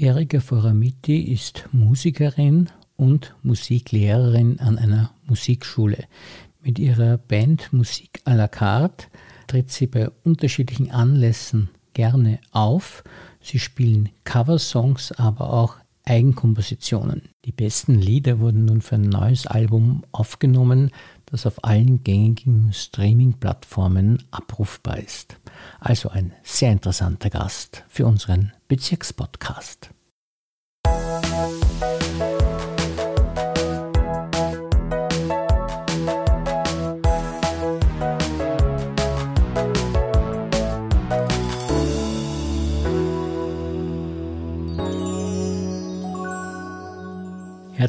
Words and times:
Erika 0.00 0.40
Foramiti 0.40 1.30
ist 1.30 1.68
Musikerin 1.72 2.70
und 2.96 3.34
Musiklehrerin 3.42 4.58
an 4.58 4.78
einer 4.78 5.10
Musikschule. 5.26 6.06
Mit 6.62 6.78
ihrer 6.78 7.18
Band 7.18 7.70
Musik 7.74 8.22
à 8.24 8.34
la 8.34 8.48
carte 8.48 9.08
tritt 9.46 9.70
sie 9.70 9.86
bei 9.86 10.08
unterschiedlichen 10.24 10.90
Anlässen 10.90 11.68
gerne 11.92 12.38
auf. 12.50 13.04
Sie 13.42 13.58
spielen 13.58 14.08
Coversongs, 14.24 15.12
aber 15.12 15.52
auch 15.52 15.76
Eigenkompositionen. 16.04 17.28
Die 17.44 17.52
besten 17.52 17.94
Lieder 17.94 18.38
wurden 18.38 18.64
nun 18.64 18.80
für 18.80 18.94
ein 18.94 19.02
neues 19.02 19.46
Album 19.46 20.04
aufgenommen, 20.12 20.92
das 21.30 21.46
auf 21.46 21.64
allen 21.64 22.02
gängigen 22.02 22.72
Streaming-Plattformen 22.72 24.22
abrufbar 24.30 24.98
ist. 24.98 25.36
Also 25.78 26.08
ein 26.08 26.32
sehr 26.42 26.72
interessanter 26.72 27.30
Gast 27.30 27.84
für 27.88 28.06
unseren 28.06 28.52
Bezirkspodcast. 28.68 29.90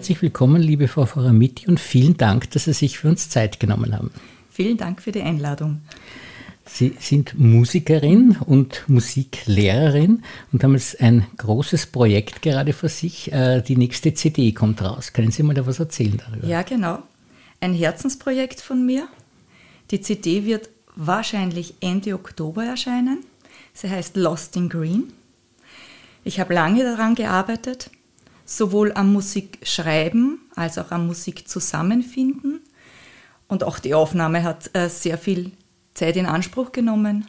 Herzlich 0.01 0.23
willkommen, 0.23 0.63
liebe 0.63 0.87
Frau 0.87 1.05
Faramiti, 1.05 1.67
und 1.67 1.79
vielen 1.79 2.17
Dank, 2.17 2.49
dass 2.49 2.63
Sie 2.63 2.73
sich 2.73 2.97
für 2.97 3.07
uns 3.07 3.29
Zeit 3.29 3.59
genommen 3.59 3.95
haben. 3.95 4.09
Vielen 4.49 4.75
Dank 4.75 4.99
für 4.99 5.11
die 5.11 5.21
Einladung. 5.21 5.81
Sie 6.65 6.95
sind 6.99 7.37
Musikerin 7.37 8.35
und 8.43 8.83
Musiklehrerin 8.87 10.23
und 10.51 10.63
haben 10.63 10.73
jetzt 10.73 10.99
ein 11.01 11.27
großes 11.37 11.85
Projekt 11.85 12.41
gerade 12.41 12.73
vor 12.73 12.89
sich. 12.89 13.31
Äh, 13.31 13.61
die 13.61 13.77
nächste 13.77 14.15
CD 14.15 14.53
kommt 14.53 14.81
raus. 14.81 15.13
Können 15.13 15.29
Sie 15.29 15.43
mal 15.43 15.53
da 15.53 15.67
was 15.67 15.77
erzählen 15.77 16.17
darüber? 16.17 16.47
Ja, 16.47 16.63
genau. 16.63 17.03
Ein 17.59 17.75
Herzensprojekt 17.75 18.59
von 18.59 18.83
mir. 18.83 19.07
Die 19.91 20.01
CD 20.01 20.45
wird 20.45 20.69
wahrscheinlich 20.95 21.75
Ende 21.79 22.15
Oktober 22.15 22.63
erscheinen. 22.63 23.19
Sie 23.73 23.87
heißt 23.87 24.15
Lost 24.15 24.55
in 24.55 24.67
Green. 24.67 25.13
Ich 26.23 26.39
habe 26.39 26.55
lange 26.55 26.81
daran 26.81 27.13
gearbeitet, 27.13 27.91
sowohl 28.57 28.91
am 28.93 29.13
Musikschreiben 29.13 30.39
als 30.55 30.77
auch 30.77 30.91
am 30.91 31.07
Musik 31.07 31.47
zusammenfinden. 31.47 32.59
Und 33.47 33.63
auch 33.63 33.79
die 33.79 33.93
Aufnahme 33.93 34.43
hat 34.43 34.69
äh, 34.75 34.89
sehr 34.89 35.17
viel 35.17 35.51
Zeit 35.93 36.15
in 36.15 36.25
Anspruch 36.25 36.71
genommen. 36.71 37.27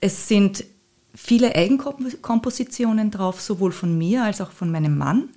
Es 0.00 0.28
sind 0.28 0.64
viele 1.14 1.54
Eigenkompositionen 1.54 3.10
drauf, 3.10 3.40
sowohl 3.40 3.72
von 3.72 3.96
mir 3.96 4.24
als 4.24 4.40
auch 4.40 4.52
von 4.52 4.70
meinem 4.70 4.96
Mann. 4.96 5.30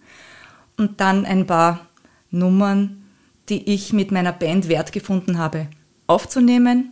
Und 0.78 1.02
dann 1.02 1.26
ein 1.26 1.48
paar 1.48 1.88
Nummern, 2.30 3.04
die 3.50 3.70
ich 3.70 3.94
mit 3.94 4.12
meiner 4.12 4.32
Band 4.32 4.68
wert 4.68 4.92
gefunden 4.92 5.38
habe, 5.38 5.68
aufzunehmen. 6.08 6.92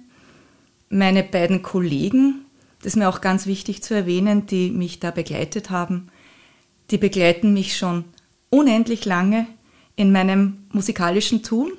Meine 0.89 1.23
beiden 1.23 1.61
Kollegen, 1.61 2.45
das 2.79 2.93
ist 2.93 2.95
mir 2.95 3.09
auch 3.09 3.21
ganz 3.21 3.45
wichtig 3.45 3.83
zu 3.83 3.93
erwähnen, 3.93 4.45
die 4.45 4.71
mich 4.71 4.99
da 4.99 5.11
begleitet 5.11 5.69
haben, 5.69 6.09
die 6.91 6.97
begleiten 6.97 7.53
mich 7.53 7.77
schon 7.77 8.05
unendlich 8.49 9.05
lange 9.05 9.47
in 9.95 10.11
meinem 10.11 10.65
musikalischen 10.71 11.43
Tun 11.43 11.71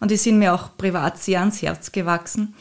und 0.00 0.10
die 0.10 0.16
sind 0.16 0.38
mir 0.38 0.54
auch 0.54 0.76
privat 0.76 1.18
sehr 1.18 1.40
ans 1.40 1.62
Herz 1.62 1.92
gewachsen. 1.92 2.54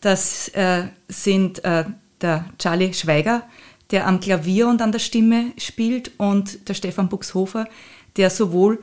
Das 0.00 0.48
äh, 0.48 0.88
sind 1.08 1.64
äh, 1.64 1.84
der 2.20 2.44
Charlie 2.58 2.92
Schweiger, 2.92 3.42
der 3.90 4.06
am 4.06 4.20
Klavier 4.20 4.68
und 4.68 4.82
an 4.82 4.92
der 4.92 4.98
Stimme 4.98 5.52
spielt, 5.58 6.12
und 6.18 6.68
der 6.68 6.74
Stefan 6.74 7.08
Buxhofer, 7.08 7.66
der 8.16 8.30
sowohl 8.30 8.80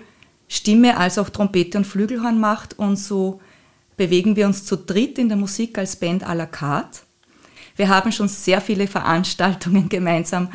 Stimme 0.47 0.97
als 0.97 1.17
auch 1.17 1.29
Trompete 1.29 1.77
und 1.77 1.85
Flügelhorn 1.85 2.39
macht. 2.39 2.77
Und 2.77 2.97
so 2.97 3.39
bewegen 3.97 4.35
wir 4.35 4.47
uns 4.47 4.65
zu 4.65 4.77
dritt 4.77 5.17
in 5.17 5.29
der 5.29 5.37
Musik 5.37 5.77
als 5.77 5.95
Band 5.95 6.25
à 6.27 6.33
la 6.33 6.45
carte. 6.45 7.01
Wir 7.75 7.87
haben 7.87 8.11
schon 8.11 8.27
sehr 8.27 8.61
viele 8.61 8.87
Veranstaltungen 8.87 9.89
gemeinsam 9.89 10.51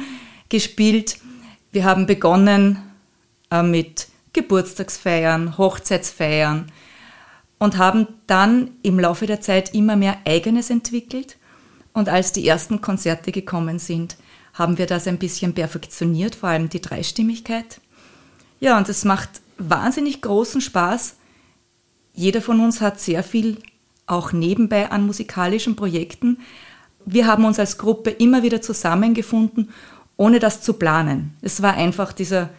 gespielt. 0.48 1.18
Wir 1.76 1.84
haben 1.84 2.06
begonnen 2.06 2.78
äh, 3.50 3.62
mit 3.62 4.08
Geburtstagsfeiern, 4.32 5.58
Hochzeitsfeiern, 5.58 6.72
und 7.58 7.76
haben 7.76 8.06
dann 8.26 8.70
im 8.80 8.98
Laufe 8.98 9.26
der 9.26 9.42
Zeit 9.42 9.74
immer 9.74 9.94
mehr 9.94 10.16
eigenes 10.24 10.70
entwickelt. 10.70 11.36
Und 11.92 12.08
als 12.08 12.32
die 12.32 12.48
ersten 12.48 12.80
Konzerte 12.80 13.30
gekommen 13.30 13.78
sind, 13.78 14.16
haben 14.54 14.78
wir 14.78 14.86
das 14.86 15.06
ein 15.06 15.18
bisschen 15.18 15.52
perfektioniert, 15.52 16.34
vor 16.34 16.48
allem 16.48 16.70
die 16.70 16.80
Dreistimmigkeit. 16.80 17.78
Ja, 18.58 18.78
und 18.78 18.88
es 18.88 19.04
macht 19.04 19.42
wahnsinnig 19.58 20.22
großen 20.22 20.62
Spaß. 20.62 21.16
Jeder 22.14 22.40
von 22.40 22.58
uns 22.60 22.80
hat 22.80 23.00
sehr 23.00 23.22
viel 23.22 23.58
auch 24.06 24.32
nebenbei 24.32 24.90
an 24.90 25.04
musikalischen 25.04 25.76
Projekten. 25.76 26.38
Wir 27.04 27.26
haben 27.26 27.44
uns 27.44 27.58
als 27.58 27.76
Gruppe 27.76 28.08
immer 28.08 28.42
wieder 28.42 28.62
zusammengefunden, 28.62 29.68
ohne 30.16 30.38
das 30.38 30.62
zu 30.62 30.74
planen. 30.74 31.34
Es 31.42 31.62
war 31.62 31.74
einfach 31.74 32.12
dieser 32.12 32.50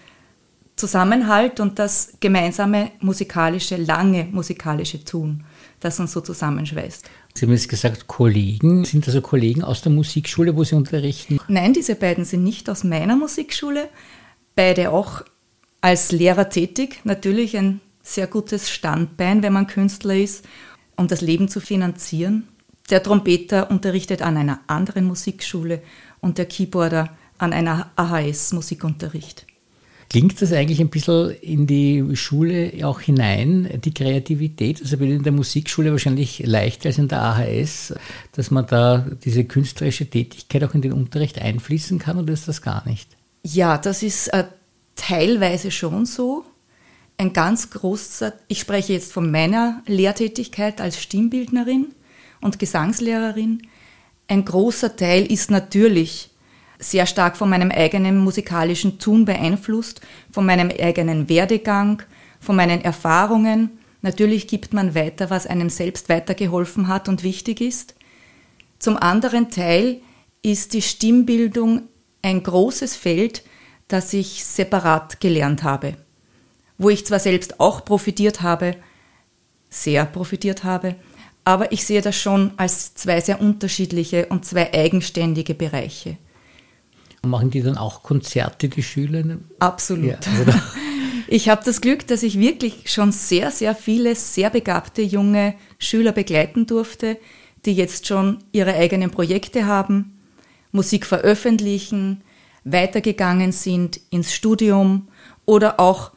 Zusammenhalt 0.75 1.59
und 1.59 1.79
das 1.79 2.13
gemeinsame 2.19 2.91
musikalische, 3.00 3.78
lange 3.78 4.28
musikalische 4.31 5.03
Tun, 5.03 5.44
das 5.79 6.00
uns 6.00 6.12
so 6.12 6.22
zusammenschweißt. 6.22 7.09
Sie 7.34 7.45
haben 7.45 7.51
jetzt 7.51 7.68
gesagt, 7.68 8.07
Kollegen. 8.07 8.85
Sind 8.85 9.07
also 9.07 9.22
Kollegen 9.22 9.63
aus 9.63 9.81
der 9.81 9.91
Musikschule, 9.91 10.56
wo 10.56 10.63
Sie 10.63 10.75
unterrichten? 10.75 11.40
Nein, 11.47 11.73
diese 11.73 11.95
beiden 11.95 12.25
sind 12.25 12.44
nicht 12.44 12.69
aus 12.69 12.84
meiner 12.84 13.16
Musikschule. 13.16 13.89
Beide 14.56 14.91
auch 14.91 15.24
als 15.81 16.12
Lehrer 16.12 16.50
tätig. 16.50 17.01
Natürlich 17.06 17.57
ein 17.57 17.81
sehr 18.03 18.28
gutes 18.28 18.69
Standbein, 18.69 19.41
wenn 19.41 19.53
man 19.53 19.68
Künstler 19.68 20.16
ist, 20.16 20.45
um 20.95 21.07
das 21.07 21.22
Leben 21.22 21.50
zu 21.50 21.59
finanzieren. 21.59 22.47
Der 22.89 23.03
Trompeter 23.03 23.69
unterrichtet 23.69 24.22
an 24.22 24.38
einer 24.38 24.62
anderen 24.68 25.06
Musikschule 25.06 25.81
und 26.22 26.38
der 26.38 26.45
Keyboarder 26.45 27.09
an 27.38 27.53
einer 27.53 27.92
AHS-Musikunterricht. 27.96 29.46
Klingt 30.09 30.42
das 30.42 30.53
eigentlich 30.53 30.80
ein 30.80 30.90
bisschen 30.90 31.31
in 31.42 31.68
die 31.68 32.16
Schule 32.16 32.72
auch 32.84 33.02
hinein, 33.02 33.81
die 33.84 33.94
Kreativität? 33.94 34.81
Also 34.81 34.96
in 34.98 35.24
der 35.24 35.34
Musikschule 35.34 35.92
wahrscheinlich 35.92 36.40
leichter 36.46 36.88
als 36.88 36.98
in 36.98 37.09
der 37.09 37.22
AHS, 37.22 37.94
dass 38.31 38.50
man 38.50 38.66
da 38.68 39.06
diese 39.25 39.44
künstlerische 39.44 40.09
Tätigkeit 40.09 40.64
auch 40.64 40.74
in 40.74 40.81
den 40.81 40.94
Unterricht 40.94 41.40
einfließen 41.40 42.00
kann 42.00 42.18
oder 42.18 42.31
ist 42.31 42.48
das 42.48 42.62
gar 42.62 42.88
nicht? 42.88 43.18
Ja, 43.44 43.78
das 43.78 44.02
ist 44.02 44.30
äh, 44.30 44.46
teilweise 44.96 45.72
schon 45.72 46.06
so. 46.06 46.46
Ein 47.18 47.34
ganz 47.34 47.69
großer, 47.72 48.34
ich 48.48 48.59
spreche 48.59 48.94
jetzt 48.94 49.12
von 49.12 49.30
meiner 49.30 49.81
Lehrtätigkeit 49.88 50.80
als 50.80 51.02
Stimmbildnerin 51.02 51.88
und 52.40 52.59
Gesangslehrerin. 52.59 53.64
Ein 54.28 54.46
großer 54.46 54.96
Teil 54.96 55.25
ist 55.25 55.52
natürlich 55.52 56.30
sehr 56.80 57.06
stark 57.06 57.38
von 57.38 57.50
meinem 57.50 57.72
eigenen 57.72 58.18
musikalischen 58.18 59.00
Tun 59.00 59.26
beeinflusst, 59.26 60.02
von 60.32 60.46
meinem 60.46 60.70
eigenen 60.70 61.30
Werdegang, 61.30 62.04
von 62.40 62.56
meinen 62.56 62.82
Erfahrungen. 62.82 63.80
Natürlich 64.02 64.48
gibt 64.48 64.74
man 64.74 64.96
weiter, 64.96 65.30
was 65.30 65.48
einem 65.48 65.70
selbst 65.70 66.10
weitergeholfen 66.10 66.88
hat 66.88 67.10
und 67.10 67.24
wichtig 67.24 67.62
ist. 67.62 67.96
Zum 68.80 68.98
anderen 68.98 69.50
Teil 69.50 70.02
ist 70.44 70.74
die 70.74 70.84
Stimmbildung 70.84 71.84
ein 72.22 72.44
großes 72.44 72.96
Feld, 72.96 73.44
das 73.88 74.14
ich 74.14 74.46
separat 74.46 75.20
gelernt 75.20 75.64
habe, 75.64 75.96
wo 76.78 76.90
ich 76.90 77.06
zwar 77.06 77.20
selbst 77.20 77.60
auch 77.60 77.86
profitiert 77.86 78.42
habe, 78.42 78.76
sehr 79.70 80.06
profitiert 80.06 80.64
habe, 80.64 80.96
aber 81.44 81.72
ich 81.72 81.86
sehe 81.86 82.02
das 82.02 82.16
schon 82.16 82.52
als 82.58 82.94
zwei 82.94 83.22
sehr 83.22 83.42
unterschiedliche 83.42 84.28
und 84.28 84.46
zwei 84.46 84.74
eigenständige 84.74 85.54
Bereiche. 85.54 86.18
Machen 87.24 87.50
die 87.50 87.62
dann 87.62 87.78
auch 87.78 88.04
Konzerte, 88.04 88.70
die 88.70 88.84
Schüler? 88.84 89.38
Absolut. 89.60 90.25
Ja, 90.25 90.31
also 90.40 90.58
ich 91.28 91.50
habe 91.50 91.64
das 91.66 91.81
Glück, 91.81 92.08
dass 92.08 92.24
ich 92.24 92.40
wirklich 92.40 92.92
schon 92.92 93.12
sehr, 93.12 93.52
sehr 93.52 93.75
viele 93.75 94.16
sehr 94.16 94.50
begabte 94.50 95.02
junge 95.02 95.56
Schüler 95.80 96.12
begleiten 96.12 96.66
durfte, 96.66 97.18
die 97.66 97.74
jetzt 97.74 98.08
schon 98.08 98.40
ihre 98.52 98.75
eigenen 98.75 99.12
Projekte 99.12 99.66
haben, 99.66 100.19
Musik 100.72 101.06
veröffentlichen, 101.06 102.24
weitergegangen 102.64 103.52
sind 103.52 104.00
ins 104.10 104.34
Studium 104.34 105.08
oder 105.46 105.80
auch 105.80 106.12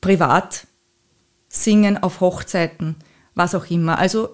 privat 0.00 0.66
singen 1.48 2.02
auf 2.02 2.20
Hochzeiten, 2.20 2.96
was 3.34 3.54
auch 3.54 3.70
immer. 3.70 3.98
Also 3.98 4.30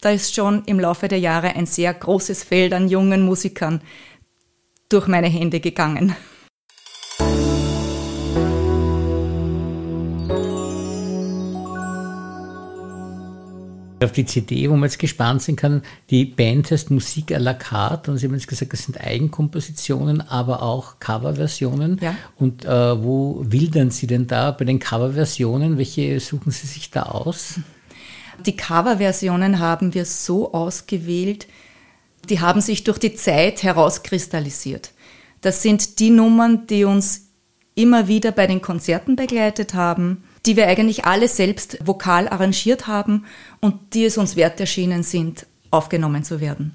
da 0.00 0.10
ist 0.10 0.34
schon 0.34 0.64
im 0.66 0.78
Laufe 0.78 1.08
der 1.08 1.18
Jahre 1.18 1.54
ein 1.54 1.66
sehr 1.66 1.92
großes 1.94 2.44
Feld 2.44 2.72
an 2.72 2.88
jungen 2.88 3.22
Musikern, 3.22 3.80
durch 4.92 5.06
meine 5.06 5.28
Hände 5.28 5.60
gegangen. 5.60 6.14
Auf 14.02 14.10
die 14.10 14.26
CD, 14.26 14.68
wo 14.68 14.74
man 14.74 14.82
jetzt 14.82 14.98
gespannt 14.98 15.42
sein 15.42 15.54
kann, 15.54 15.82
die 16.10 16.24
Band 16.24 16.72
heißt 16.72 16.90
Musik 16.90 17.30
à 17.30 17.38
la 17.38 17.54
carte 17.54 18.10
und 18.10 18.18
Sie 18.18 18.26
haben 18.26 18.34
jetzt 18.34 18.48
gesagt, 18.48 18.72
das 18.72 18.82
sind 18.82 19.00
Eigenkompositionen, 19.00 20.20
aber 20.20 20.62
auch 20.62 20.98
Coverversionen. 20.98 22.00
Ja. 22.02 22.16
Und 22.36 22.64
äh, 22.64 23.02
wo 23.02 23.44
wildern 23.46 23.92
Sie 23.92 24.08
denn 24.08 24.26
da 24.26 24.50
bei 24.50 24.64
den 24.64 24.80
Coverversionen? 24.80 25.78
Welche 25.78 26.18
suchen 26.18 26.50
Sie 26.50 26.66
sich 26.66 26.90
da 26.90 27.04
aus? 27.04 27.60
Die 28.44 28.56
Coverversionen 28.56 29.60
haben 29.60 29.94
wir 29.94 30.04
so 30.04 30.52
ausgewählt, 30.52 31.46
die 32.28 32.40
haben 32.40 32.60
sich 32.60 32.84
durch 32.84 32.98
die 32.98 33.14
Zeit 33.14 33.62
herauskristallisiert. 33.62 34.92
Das 35.40 35.62
sind 35.62 35.98
die 35.98 36.10
Nummern, 36.10 36.66
die 36.66 36.84
uns 36.84 37.28
immer 37.74 38.08
wieder 38.08 38.32
bei 38.32 38.46
den 38.46 38.62
Konzerten 38.62 39.16
begleitet 39.16 39.74
haben, 39.74 40.24
die 40.46 40.56
wir 40.56 40.66
eigentlich 40.66 41.04
alle 41.04 41.28
selbst 41.28 41.78
vokal 41.84 42.28
arrangiert 42.28 42.86
haben 42.86 43.24
und 43.60 43.94
die 43.94 44.04
es 44.04 44.18
uns 44.18 44.36
wert 44.36 44.60
erschienen 44.60 45.02
sind, 45.02 45.46
aufgenommen 45.70 46.24
zu 46.24 46.40
werden. 46.40 46.72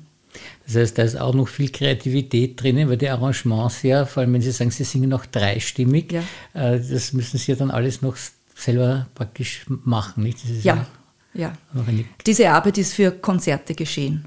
Das 0.66 0.76
heißt, 0.76 0.98
da 0.98 1.04
ist 1.04 1.20
auch 1.20 1.34
noch 1.34 1.48
viel 1.48 1.70
Kreativität 1.70 2.62
drinnen, 2.62 2.90
weil 2.90 2.98
die 2.98 3.10
Arrangements 3.10 3.84
ja, 3.84 4.06
vor 4.06 4.22
allem 4.22 4.34
wenn 4.34 4.42
Sie 4.42 4.52
sagen, 4.52 4.72
Sie 4.72 4.84
singen 4.84 5.10
noch 5.10 5.26
dreistimmig, 5.26 6.12
ja. 6.12 6.22
Äh, 6.54 6.80
das 6.80 7.14
müssen 7.14 7.38
Sie 7.38 7.52
ja 7.52 7.58
dann 7.58 7.72
alles 7.72 8.02
noch 8.02 8.18
selber 8.56 9.08
praktisch 9.16 9.66
machen, 9.68 10.24
nicht? 10.24 10.40
ja, 10.64 10.88
ja. 11.34 11.54
ja. 11.74 11.84
Diese 12.26 12.50
Arbeit 12.50 12.78
ist 12.78 12.94
für 12.94 13.12
Konzerte 13.12 13.76
geschehen. 13.76 14.26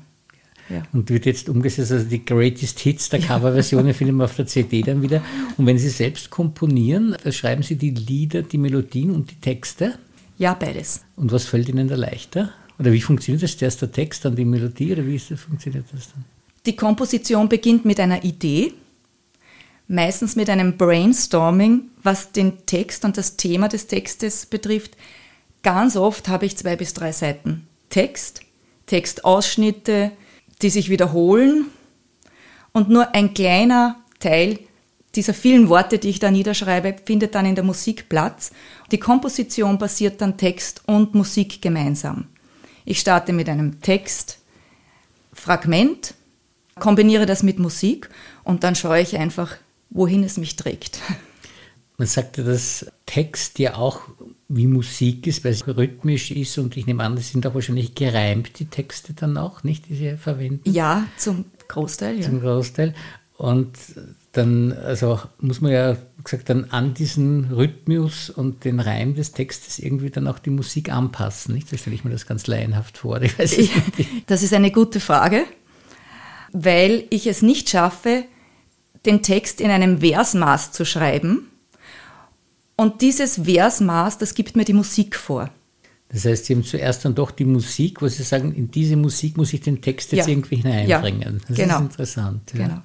Ja. 0.71 0.83
Und 0.93 1.11
wird 1.11 1.27
jetzt 1.27 1.49
umgesetzt, 1.49 1.91
also 1.91 2.05
die 2.05 2.25
Greatest 2.25 2.79
Hits 2.81 3.09
der 3.09 3.21
Coverversionen 3.21 3.93
finden 3.93 4.17
wir 4.17 4.25
auf 4.25 4.37
der 4.37 4.47
CD 4.47 4.83
dann 4.83 5.03
wieder. 5.03 5.23
Und 5.57 5.67
wenn 5.67 5.77
Sie 5.79 5.89
selbst 5.89 6.31
komponieren, 6.31 7.17
schreiben 7.31 7.63
Sie 7.63 7.77
die 7.77 7.91
Lieder, 7.91 8.43
die 8.43 8.59
Melodien 8.59 9.11
und 9.11 9.31
die 9.31 9.41
Texte? 9.41 9.99
Ja, 10.39 10.55
beides. 10.55 11.03
Und 11.17 11.33
was 11.33 11.45
fällt 11.45 11.69
Ihnen 11.69 11.89
da 11.89 11.97
leichter? 11.97 12.53
Oder 12.79 12.93
wie 12.93 13.01
funktioniert 13.01 13.43
das? 13.43 13.61
Erst 13.61 13.83
der 13.83 13.93
Text, 13.93 14.25
dann 14.25 14.37
die 14.37 14.45
Melodie 14.45 14.93
oder 14.93 15.05
wie 15.05 15.17
ist 15.17 15.31
das, 15.31 15.41
funktioniert 15.41 15.85
das 15.93 16.13
dann? 16.13 16.25
Die 16.67 16.77
Komposition 16.77 17.49
beginnt 17.49 17.85
mit 17.85 17.99
einer 18.01 18.23
Idee, 18.25 18.73
meistens 19.89 20.37
mit 20.37 20.49
einem 20.49 20.77
Brainstorming, 20.77 21.83
was 22.03 22.33
den 22.33 22.65
Text 22.65 23.05
und 23.05 23.17
das 23.17 23.37
Thema 23.37 23.69
des 23.69 23.87
Textes 23.87 24.47
betrifft. 24.47 24.97
Ganz 25.63 25.97
oft 25.97 26.29
habe 26.29 26.47
ich 26.47 26.57
zwei 26.57 26.77
bis 26.77 26.95
drei 26.95 27.13
Seiten 27.13 27.67
Text, 27.91 28.41
Textausschnitte, 28.87 30.13
die 30.63 30.71
sich 30.71 30.91
wiederholen 30.91 31.67
und 32.73 32.89
nur 32.89 33.15
ein 33.15 33.35
kleiner 33.35 33.97
Teil 34.19 34.59
dieser 35.15 35.35
vielen 35.35 35.69
Worte, 35.69 35.99
die 35.99 36.09
ich 36.09 36.21
da 36.21 36.31
niederschreibe, 36.31 36.97
findet 37.05 37.35
dann 37.35 37.45
in 37.47 37.57
der 37.57 37.65
Musik 37.65 38.09
Platz. 38.09 38.53
Die 38.93 39.01
Komposition 39.01 39.77
basiert 39.79 40.21
dann 40.21 40.37
Text 40.37 40.83
und 40.87 41.15
Musik 41.15 41.61
gemeinsam. 41.61 42.27
Ich 42.85 43.01
starte 43.01 43.33
mit 43.33 43.49
einem 43.49 43.81
Textfragment, 43.81 46.15
kombiniere 46.79 47.27
das 47.27 47.43
mit 47.43 47.59
Musik 47.59 48.09
und 48.45 48.63
dann 48.63 48.77
schaue 48.77 49.01
ich 49.01 49.17
einfach, 49.17 49.57
wohin 49.91 50.23
es 50.23 50.37
mich 50.37 50.55
trägt. 50.57 51.01
Man 51.99 52.07
sagte, 52.07 52.45
dass 52.45 52.87
Text 53.11 53.59
ja 53.59 53.75
auch 53.75 54.03
wie 54.49 54.69
Musik 54.69 55.27
ist, 55.27 55.45
weil 55.45 55.51
es 55.51 55.67
rhythmisch 55.67 56.31
ist 56.31 56.59
und 56.59 56.77
ich 56.77 56.87
nehme 56.87 57.03
an, 57.03 57.17
das 57.17 57.31
sind 57.31 57.45
auch 57.45 57.55
wahrscheinlich 57.55 57.97
gereimt, 57.97 58.61
die 58.61 58.67
Texte 58.67 59.15
dann 59.15 59.37
auch, 59.37 59.65
nicht, 59.65 59.89
die 59.89 59.97
Sie 59.97 60.17
verwenden? 60.17 60.71
Ja, 60.71 61.09
zum 61.17 61.47
Großteil, 61.67 62.21
ja. 62.21 62.23
Zum 62.23 62.41
Großteil. 62.41 62.95
Und 63.37 63.73
dann, 64.31 64.73
also 64.73 65.19
muss 65.41 65.61
man 65.61 65.73
ja, 65.73 65.97
gesagt, 66.23 66.51
dann 66.51 66.67
an 66.71 66.95
diesen 66.95 67.47
Rhythmus 67.47 68.31
und 68.31 68.65
den 68.65 68.79
Reim 68.79 69.17
des 69.17 69.33
Textes 69.33 69.81
irgendwie 69.81 70.11
dann 70.11 70.29
auch 70.29 70.39
die 70.39 70.51
Musik 70.51 70.93
anpassen, 70.93 71.55
nicht? 71.55 71.69
So 71.69 71.77
stelle 71.77 71.97
ich 71.97 72.05
mir 72.05 72.13
das 72.13 72.27
ganz 72.27 72.47
laienhaft 72.47 72.99
vor. 72.99 73.19
das 73.19 74.43
ist 74.45 74.55
eine 74.55 74.71
gute 74.71 75.01
Frage, 75.01 75.47
weil 76.53 77.09
ich 77.11 77.27
es 77.27 77.43
nicht 77.43 77.71
schaffe, 77.71 78.23
den 79.05 79.21
Text 79.23 79.61
in 79.61 79.71
einem 79.73 79.99
Versmaß 79.99 80.71
zu 80.71 80.85
schreiben, 80.85 81.50
und 82.81 83.03
dieses 83.03 83.43
Versmaß, 83.45 84.17
das 84.17 84.33
gibt 84.33 84.57
mir 84.57 84.65
die 84.65 84.73
Musik 84.73 85.15
vor. 85.15 85.51
Das 86.09 86.25
heißt, 86.25 86.47
Sie 86.47 86.55
haben 86.55 86.65
zuerst 86.65 87.05
dann 87.05 87.15
doch 87.15 87.31
die 87.31 87.45
Musik, 87.45 88.01
wo 88.01 88.09
Sie 88.09 88.23
sagen, 88.23 88.55
in 88.55 88.71
diese 88.71 88.97
Musik 88.97 89.37
muss 89.37 89.53
ich 89.53 89.61
den 89.61 89.83
Text 89.83 90.13
jetzt 90.13 90.27
ja. 90.27 90.33
irgendwie 90.33 90.57
hineinbringen. 90.57 91.43
Das 91.47 91.59
genau. 91.59 91.75
ist 91.75 91.81
interessant. 91.83 92.41
Ja. 92.55 92.67
Genau. 92.67 92.83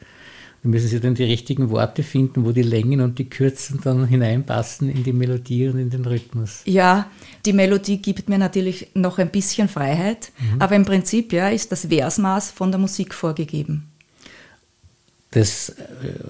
Dann 0.61 0.71
müssen 0.71 0.89
Sie 0.89 0.99
dann 0.99 1.15
die 1.15 1.23
richtigen 1.23 1.69
Worte 1.69 2.03
finden, 2.03 2.43
wo 2.43 2.51
die 2.51 2.61
Längen 2.61 2.99
und 2.99 3.19
die 3.19 3.29
Kürzen 3.29 3.79
dann 3.85 4.05
hineinpassen 4.05 4.89
in 4.89 5.05
die 5.05 5.13
Melodie 5.13 5.69
und 5.69 5.79
in 5.79 5.89
den 5.89 6.03
Rhythmus. 6.03 6.63
Ja, 6.65 7.09
die 7.45 7.53
Melodie 7.53 8.01
gibt 8.01 8.27
mir 8.27 8.37
natürlich 8.37 8.89
noch 8.95 9.17
ein 9.17 9.29
bisschen 9.29 9.69
Freiheit, 9.69 10.33
mhm. 10.37 10.61
aber 10.61 10.75
im 10.75 10.83
Prinzip 10.83 11.31
ja, 11.31 11.47
ist 11.47 11.71
das 11.71 11.85
Versmaß 11.85 12.51
von 12.51 12.69
der 12.69 12.81
Musik 12.81 13.13
vorgegeben. 13.13 13.94
Das 15.35 15.67
äh, 15.67 15.73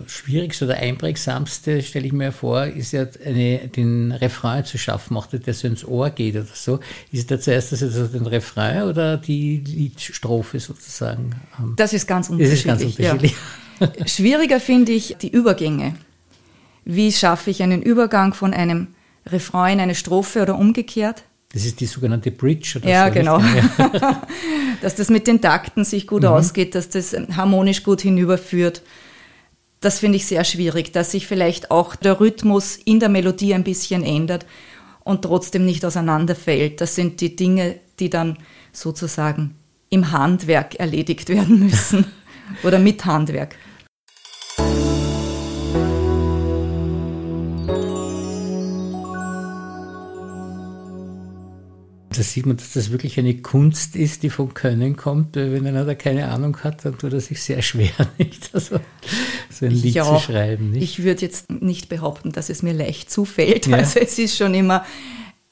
Schwierigste 0.07 0.65
oder 0.65 0.77
Einprägsamste, 0.77 1.83
stelle 1.83 2.07
ich 2.07 2.11
mir 2.11 2.31
vor, 2.31 2.65
ist 2.65 2.91
ja 2.91 3.05
eine, 3.23 3.67
den 3.67 4.11
Refrain 4.11 4.65
zu 4.65 4.79
schaffen, 4.79 5.15
auch 5.15 5.27
der 5.27 5.53
so 5.53 5.67
ins 5.67 5.85
Ohr 5.85 6.09
geht 6.09 6.35
oder 6.35 6.47
so. 6.51 6.79
Ist 7.11 7.29
da 7.29 7.39
zuerst 7.39 7.71
das 7.71 7.83
also 7.83 8.07
den 8.07 8.25
Refrain 8.25 8.81
oder 8.81 9.17
die 9.17 9.57
Liedstrophe 9.57 10.59
sozusagen? 10.59 11.35
Das 11.75 11.93
ist 11.93 12.07
ganz 12.07 12.29
unterschiedlich. 12.29 12.63
Das 12.63 12.81
ist 12.81 12.97
ganz 12.97 12.97
unterschiedlich. 12.97 13.35
Ja. 13.79 14.07
Schwieriger 14.07 14.59
finde 14.59 14.93
ich 14.93 15.17
die 15.21 15.29
Übergänge. 15.29 15.93
Wie 16.83 17.11
schaffe 17.11 17.51
ich 17.51 17.61
einen 17.61 17.83
Übergang 17.83 18.33
von 18.33 18.55
einem 18.55 18.87
Refrain 19.27 19.73
in 19.73 19.81
eine 19.81 19.95
Strophe 19.95 20.41
oder 20.41 20.57
umgekehrt? 20.57 21.25
Das 21.55 21.63
ist 21.63 21.79
die 21.79 21.85
sogenannte 21.85 22.31
Bridge 22.31 22.73
oder 22.75 22.89
ja, 22.89 23.07
so. 23.07 23.13
Genau. 23.13 23.39
Dass 24.81 24.95
das 24.95 25.09
mit 25.09 25.25
den 25.25 25.39
Takten 25.39 25.85
sich 25.85 26.05
gut 26.05 26.23
mhm. 26.23 26.27
ausgeht, 26.27 26.75
dass 26.75 26.89
das 26.89 27.15
harmonisch 27.33 27.81
gut 27.83 28.01
hinüberführt. 28.01 28.81
Das 29.79 29.99
finde 29.99 30.17
ich 30.17 30.25
sehr 30.25 30.43
schwierig, 30.43 30.91
dass 30.91 31.11
sich 31.11 31.27
vielleicht 31.27 31.71
auch 31.71 31.95
der 31.95 32.19
Rhythmus 32.19 32.75
in 32.75 32.99
der 32.99 33.07
Melodie 33.07 33.53
ein 33.53 33.63
bisschen 33.63 34.03
ändert 34.03 34.45
und 35.05 35.21
trotzdem 35.21 35.63
nicht 35.63 35.85
auseinanderfällt. 35.85 36.81
Das 36.81 36.93
sind 36.93 37.21
die 37.21 37.37
Dinge, 37.37 37.79
die 38.01 38.09
dann 38.09 38.37
sozusagen 38.73 39.55
im 39.89 40.11
Handwerk 40.11 40.75
erledigt 40.75 41.29
werden 41.29 41.59
müssen 41.67 42.05
oder 42.63 42.79
mit 42.79 43.05
Handwerk. 43.05 43.55
Da 52.25 52.31
sieht 52.31 52.45
man, 52.47 52.57
dass 52.57 52.73
das 52.73 52.91
wirklich 52.91 53.19
eine 53.19 53.35
Kunst 53.37 53.95
ist, 53.95 54.23
die 54.23 54.31
von 54.31 54.53
Können 54.53 54.95
kommt. 54.95 55.35
Wenn 55.35 55.67
einer 55.67 55.85
da 55.85 55.93
keine 55.93 56.29
Ahnung 56.29 56.57
hat, 56.63 56.83
dann 56.83 56.97
tut 56.97 57.13
er 57.13 57.19
sich 57.19 57.41
sehr 57.41 57.61
schwer, 57.61 57.91
nicht? 58.17 58.49
Also, 58.53 58.79
so 59.51 59.65
ein 59.65 59.71
Lied 59.71 59.95
ja, 59.95 60.05
zu 60.05 60.19
schreiben. 60.19 60.71
Nicht? 60.71 60.83
Ich 60.83 61.03
würde 61.03 61.21
jetzt 61.21 61.51
nicht 61.51 61.87
behaupten, 61.87 62.31
dass 62.31 62.49
es 62.49 62.63
mir 62.63 62.73
leicht 62.73 63.11
zufällt. 63.11 63.67
Ja. 63.67 63.77
Also 63.77 63.99
es 63.99 64.17
ist 64.17 64.37
schon 64.37 64.55
immer 64.55 64.83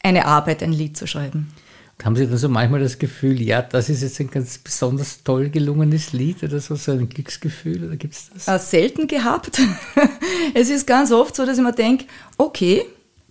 eine 0.02 0.26
Arbeit, 0.26 0.64
ein 0.64 0.74
Lied 0.74 0.98
zu 0.98 1.06
schreiben. 1.06 1.54
Und 2.00 2.06
haben 2.06 2.16
Sie 2.16 2.26
dann 2.26 2.38
so 2.38 2.50
manchmal 2.50 2.80
das 2.80 2.98
Gefühl, 2.98 3.40
ja, 3.40 3.62
das 3.62 3.90
ist 3.90 4.02
jetzt 4.02 4.20
ein 4.20 4.32
ganz 4.32 4.58
besonders 4.58 5.24
toll 5.24 5.50
gelungenes 5.50 6.12
Lied 6.12 6.42
oder 6.44 6.60
so, 6.60 6.76
so 6.76 6.92
ein 6.92 7.08
Glücksgefühl? 7.08 7.86
Oder 7.86 7.98
gibt 7.98 8.16
es 8.16 8.32
das? 8.34 8.48
Äh, 8.48 8.58
selten 8.58 9.08
gehabt. 9.08 9.62
es 10.56 10.72
ist 10.72 10.88
ganz 10.88 11.12
oft 11.12 11.36
so, 11.36 11.46
dass 11.46 11.58
ich 11.58 11.64
mir 11.64 11.72
denke, 11.72 12.06
okay, 12.38 12.84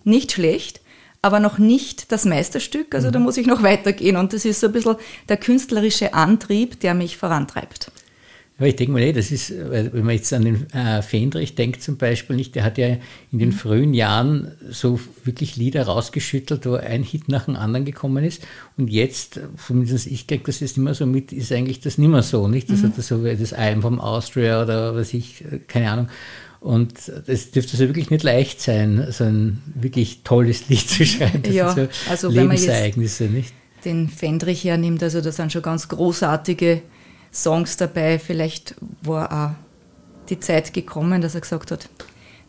nicht 0.04 0.30
schlecht, 0.30 0.81
aber 1.22 1.38
noch 1.38 1.58
nicht 1.58 2.10
das 2.10 2.24
Meisterstück. 2.24 2.94
Also 2.94 3.08
mhm. 3.08 3.12
da 3.12 3.18
muss 3.20 3.36
ich 3.36 3.46
noch 3.46 3.62
weitergehen. 3.62 4.16
Und 4.16 4.32
das 4.32 4.44
ist 4.44 4.60
so 4.60 4.66
ein 4.66 4.72
bisschen 4.72 4.96
der 5.28 5.36
künstlerische 5.36 6.14
Antrieb, 6.14 6.80
der 6.80 6.94
mich 6.94 7.16
vorantreibt. 7.16 7.90
Aber 8.58 8.68
ich 8.68 8.76
denke 8.76 8.92
mal, 8.92 9.00
nee, 9.00 9.12
das 9.12 9.32
ist, 9.32 9.50
wenn 9.50 10.04
man 10.04 10.14
jetzt 10.14 10.32
an 10.32 10.44
den 10.44 10.70
äh, 10.72 11.00
Fendrich 11.02 11.54
denkt 11.54 11.82
zum 11.82 11.96
Beispiel, 11.96 12.36
nicht, 12.36 12.54
der 12.54 12.64
hat 12.64 12.76
ja 12.76 12.96
in 13.32 13.38
den 13.38 13.48
mhm. 13.48 13.54
frühen 13.54 13.94
Jahren 13.94 14.52
so 14.70 15.00
wirklich 15.24 15.56
Lieder 15.56 15.84
rausgeschüttelt, 15.84 16.66
wo 16.66 16.74
ein 16.74 17.02
Hit 17.02 17.28
nach 17.28 17.46
dem 17.46 17.56
anderen 17.56 17.84
gekommen 17.84 18.22
ist. 18.22 18.46
Und 18.76 18.88
jetzt, 18.88 19.40
zumindest 19.66 20.06
ich 20.06 20.26
kriege 20.26 20.44
das 20.44 20.60
jetzt 20.60 20.76
nicht 20.76 20.84
mehr 20.84 20.94
so 20.94 21.06
mit, 21.06 21.32
ist 21.32 21.50
eigentlich 21.50 21.80
das 21.80 21.98
nicht 21.98 22.08
mehr 22.08 22.22
so, 22.22 22.46
nicht? 22.46 22.70
Das 22.70 22.82
mhm. 22.82 22.88
hat 22.88 22.98
das 22.98 23.08
so 23.08 23.24
wie 23.24 23.34
das 23.34 23.52
Album 23.52 23.82
vom 23.82 24.00
Austria 24.00 24.62
oder 24.62 24.94
was 24.94 25.14
ich, 25.14 25.44
äh, 25.44 25.58
keine 25.66 25.90
Ahnung. 25.90 26.08
Und 26.62 26.96
es 27.26 27.50
dürfte 27.50 27.76
so 27.76 27.88
wirklich 27.88 28.10
nicht 28.10 28.22
leicht 28.22 28.60
sein, 28.60 29.08
so 29.10 29.24
ein 29.24 29.62
wirklich 29.74 30.22
tolles 30.22 30.68
Lied 30.68 30.88
zu 30.88 31.04
schreiben. 31.04 31.42
Das 31.42 31.54
ja, 31.54 31.74
so 31.74 31.88
also 32.08 32.28
Lebensereignisse, 32.28 33.24
wenn 33.24 33.32
man 33.32 33.40
jetzt 33.40 33.52
nicht? 33.52 33.84
Den 33.84 34.08
Fendrich 34.08 34.62
hernimmt, 34.62 35.02
also 35.02 35.20
da 35.20 35.32
sind 35.32 35.52
schon 35.52 35.62
ganz 35.62 35.88
großartige 35.88 36.82
Songs 37.32 37.76
dabei. 37.76 38.20
Vielleicht 38.20 38.76
war 39.02 39.32
auch 39.32 40.28
die 40.28 40.38
Zeit 40.38 40.72
gekommen, 40.72 41.20
dass 41.20 41.34
er 41.34 41.40
gesagt 41.40 41.72
hat, 41.72 41.88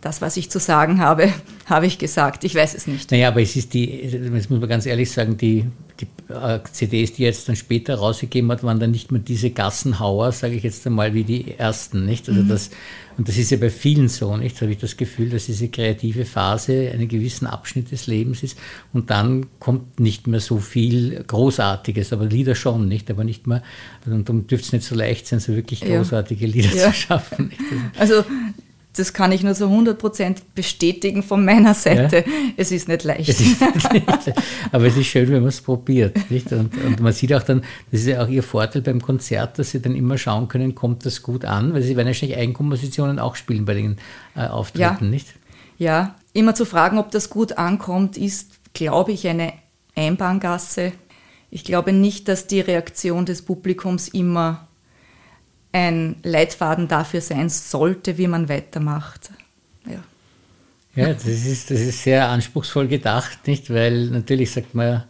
das, 0.03 0.21
was 0.21 0.35
ich 0.35 0.49
zu 0.49 0.59
sagen 0.59 0.99
habe, 0.99 1.29
habe 1.65 1.85
ich 1.85 1.97
gesagt. 1.97 2.43
Ich 2.43 2.55
weiß 2.55 2.73
es 2.73 2.87
nicht. 2.87 3.11
Naja, 3.11 3.29
aber 3.29 3.41
es 3.41 3.55
ist 3.55 3.73
die, 3.73 4.09
das 4.11 4.49
muss 4.49 4.59
man 4.59 4.69
ganz 4.69 4.85
ehrlich 4.85 5.09
sagen, 5.09 5.37
die, 5.37 5.65
die 5.99 6.07
äh, 6.33 6.59
CDs, 6.71 7.13
die 7.13 7.23
jetzt 7.23 7.47
dann 7.47 7.55
später 7.55 7.95
rausgegeben 7.95 8.51
hat, 8.51 8.63
waren 8.63 8.79
dann 8.79 8.91
nicht 8.91 9.11
mehr 9.11 9.21
diese 9.21 9.51
Gassenhauer, 9.51 10.33
sage 10.33 10.55
ich 10.55 10.63
jetzt 10.63 10.85
einmal, 10.85 11.13
wie 11.13 11.23
die 11.23 11.57
ersten, 11.57 12.05
nicht? 12.05 12.27
Also 12.27 12.41
mhm. 12.41 12.49
das, 12.49 12.69
und 13.17 13.29
das 13.29 13.37
ist 13.37 13.51
ja 13.51 13.57
bei 13.57 13.69
vielen 13.69 14.09
so, 14.09 14.35
nicht? 14.35 14.59
Habe 14.61 14.71
ich 14.71 14.79
das 14.79 14.97
Gefühl, 14.97 15.29
dass 15.29 15.45
diese 15.45 15.69
kreative 15.69 16.25
Phase 16.25 16.91
einen 16.91 17.07
gewissen 17.07 17.47
Abschnitt 17.47 17.91
des 17.91 18.07
Lebens 18.07 18.43
ist 18.43 18.57
und 18.91 19.09
dann 19.09 19.45
kommt 19.59 19.99
nicht 19.99 20.27
mehr 20.27 20.39
so 20.39 20.57
viel 20.57 21.23
Großartiges, 21.23 22.11
aber 22.11 22.25
Lieder 22.25 22.55
schon, 22.55 22.89
nicht? 22.89 23.09
Aber 23.09 23.23
nicht 23.23 23.47
mehr, 23.47 23.63
und 24.05 24.27
darum 24.27 24.47
dürfte 24.47 24.65
es 24.65 24.73
nicht 24.73 24.85
so 24.85 24.95
leicht 24.95 25.27
sein, 25.27 25.39
so 25.39 25.55
wirklich 25.55 25.81
großartige 25.81 26.45
Lieder 26.45 26.75
ja. 26.75 26.87
zu 26.87 26.93
schaffen. 26.93 27.49
Nicht? 27.49 27.61
Also 27.97 28.25
das 28.95 29.13
kann 29.13 29.31
ich 29.31 29.41
nur 29.43 29.55
so 29.55 29.67
100% 29.67 30.37
bestätigen 30.53 31.23
von 31.23 31.43
meiner 31.43 31.73
Seite. 31.73 32.17
Ja? 32.17 32.23
Es 32.57 32.71
ist 32.71 32.87
nicht 32.87 33.03
leicht. 33.03 33.27
Es 33.27 33.41
ist 33.41 33.59
nicht 33.61 33.91
leicht. 34.07 34.33
Aber 34.71 34.85
es 34.85 34.95
ist 34.95 35.07
schön, 35.07 35.27
wenn 35.29 35.41
man 35.41 35.49
es 35.49 35.61
probiert. 35.61 36.29
Nicht? 36.29 36.51
Und, 36.51 36.75
und, 36.77 36.99
man 36.99 37.11
sieht 37.11 37.33
auch 37.33 37.41
dann, 37.41 37.63
das 37.91 38.01
ist 38.01 38.07
ja 38.07 38.23
auch 38.23 38.29
ihr 38.29 38.43
Vorteil 38.43 38.83
beim 38.83 39.01
Konzert, 39.01 39.57
dass 39.57 39.71
sie 39.71 39.81
dann 39.81 39.95
immer 39.95 40.17
schauen 40.17 40.47
können, 40.47 40.75
kommt 40.75 41.05
das 41.05 41.23
gut 41.23 41.43
an, 41.43 41.73
weil 41.73 41.81
sie 41.81 41.97
werden 41.97 42.07
wahrscheinlich 42.07 42.37
Eigenkompositionen 42.37 43.17
auch 43.17 43.35
spielen 43.35 43.65
bei 43.65 43.73
den 43.73 43.97
äh, 44.35 44.45
Auftritten, 44.45 45.05
ja. 45.05 45.09
nicht? 45.09 45.27
Ja, 45.79 46.15
immer 46.33 46.53
zu 46.53 46.65
fragen, 46.65 46.99
ob 46.99 47.09
das 47.09 47.31
gut 47.31 47.57
ankommt, 47.57 48.15
ist, 48.15 48.51
glaube 48.73 49.11
ich, 49.11 49.27
eine 49.27 49.53
Einbahngasse. 49.95 50.91
Ich 51.49 51.63
glaube 51.63 51.93
nicht, 51.93 52.27
dass 52.27 52.45
die 52.45 52.61
Reaktion 52.61 53.25
des 53.25 53.41
Publikums 53.41 54.07
immer 54.07 54.67
ein 55.73 56.15
Leitfaden 56.23 56.87
dafür 56.87 57.19
sein 57.19 57.49
sollte, 57.49 58.17
wie 58.17 58.27
man 58.27 58.47
weitermacht. 58.47 59.31
Ja. 59.85 60.03
Ja, 60.95 61.13
das 61.13 61.25
ist, 61.25 61.71
das 61.71 61.81
ist 61.81 62.03
sehr 62.03 62.29
anspruchsvoll 62.29 62.87
gedacht, 62.87 63.47
nicht? 63.47 63.73
Weil 63.73 64.05
natürlich 64.07 64.51
sagt 64.51 64.75
man, 64.75 65.03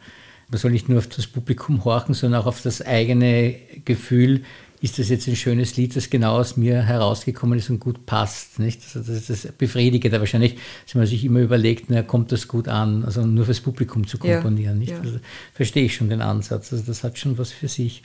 man 0.49 0.57
soll 0.57 0.71
nicht 0.71 0.87
nur 0.87 0.99
auf 0.99 1.07
das 1.07 1.27
Publikum 1.27 1.83
horchen, 1.83 2.15
sondern 2.15 2.41
auch 2.41 2.45
auf 2.47 2.61
das 2.61 2.81
eigene 2.81 3.55
Gefühl, 3.83 4.43
ist 4.79 4.99
das 4.99 5.09
jetzt 5.09 5.27
ein 5.27 5.35
schönes 5.37 5.77
Lied, 5.77 5.95
das 5.95 6.09
genau 6.09 6.37
aus 6.37 6.57
mir 6.57 6.83
herausgekommen 6.83 7.57
ist 7.57 7.69
und 7.69 7.79
gut 7.79 8.05
passt. 8.05 8.59
Nicht? 8.59 8.81
Also 8.83 9.13
das, 9.13 9.27
das 9.27 9.47
befriedigt 9.57 10.11
da 10.11 10.19
wahrscheinlich, 10.19 10.57
dass 10.85 10.95
man 10.95 11.05
sich 11.05 11.23
immer 11.23 11.39
überlegt, 11.39 11.85
na, 11.87 12.03
kommt 12.03 12.33
das 12.33 12.49
gut 12.49 12.67
an, 12.67 13.05
also 13.05 13.25
nur 13.25 13.45
fürs 13.45 13.61
Publikum 13.61 14.05
zu 14.05 14.17
komponieren. 14.17 14.75
Ja, 14.75 14.79
nicht? 14.79 14.91
Ja. 14.91 14.99
Also, 14.99 15.19
verstehe 15.53 15.85
ich 15.85 15.95
schon 15.95 16.09
den 16.09 16.21
Ansatz. 16.21 16.73
Also 16.73 16.83
das 16.85 17.03
hat 17.03 17.17
schon 17.17 17.37
was 17.37 17.51
für 17.51 17.69
sich. 17.69 18.03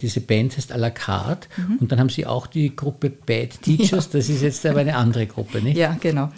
Diese 0.00 0.20
Band 0.20 0.56
heißt 0.56 0.72
à 0.72 0.76
la 0.76 0.90
carte 0.90 1.48
mhm. 1.56 1.78
und 1.78 1.92
dann 1.92 1.98
haben 1.98 2.08
Sie 2.08 2.24
auch 2.24 2.46
die 2.46 2.74
Gruppe 2.74 3.10
Bad 3.10 3.62
Teachers, 3.62 4.06
ja. 4.06 4.10
das 4.12 4.28
ist 4.28 4.42
jetzt 4.42 4.64
aber 4.64 4.80
eine 4.80 4.96
andere 4.96 5.26
Gruppe, 5.26 5.60
nicht? 5.60 5.76
Ja, 5.76 5.96
genau. 6.00 6.30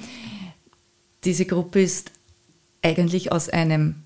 Diese 1.24 1.44
Gruppe 1.44 1.82
ist 1.82 2.10
eigentlich 2.82 3.32
aus 3.32 3.50
einem 3.50 3.96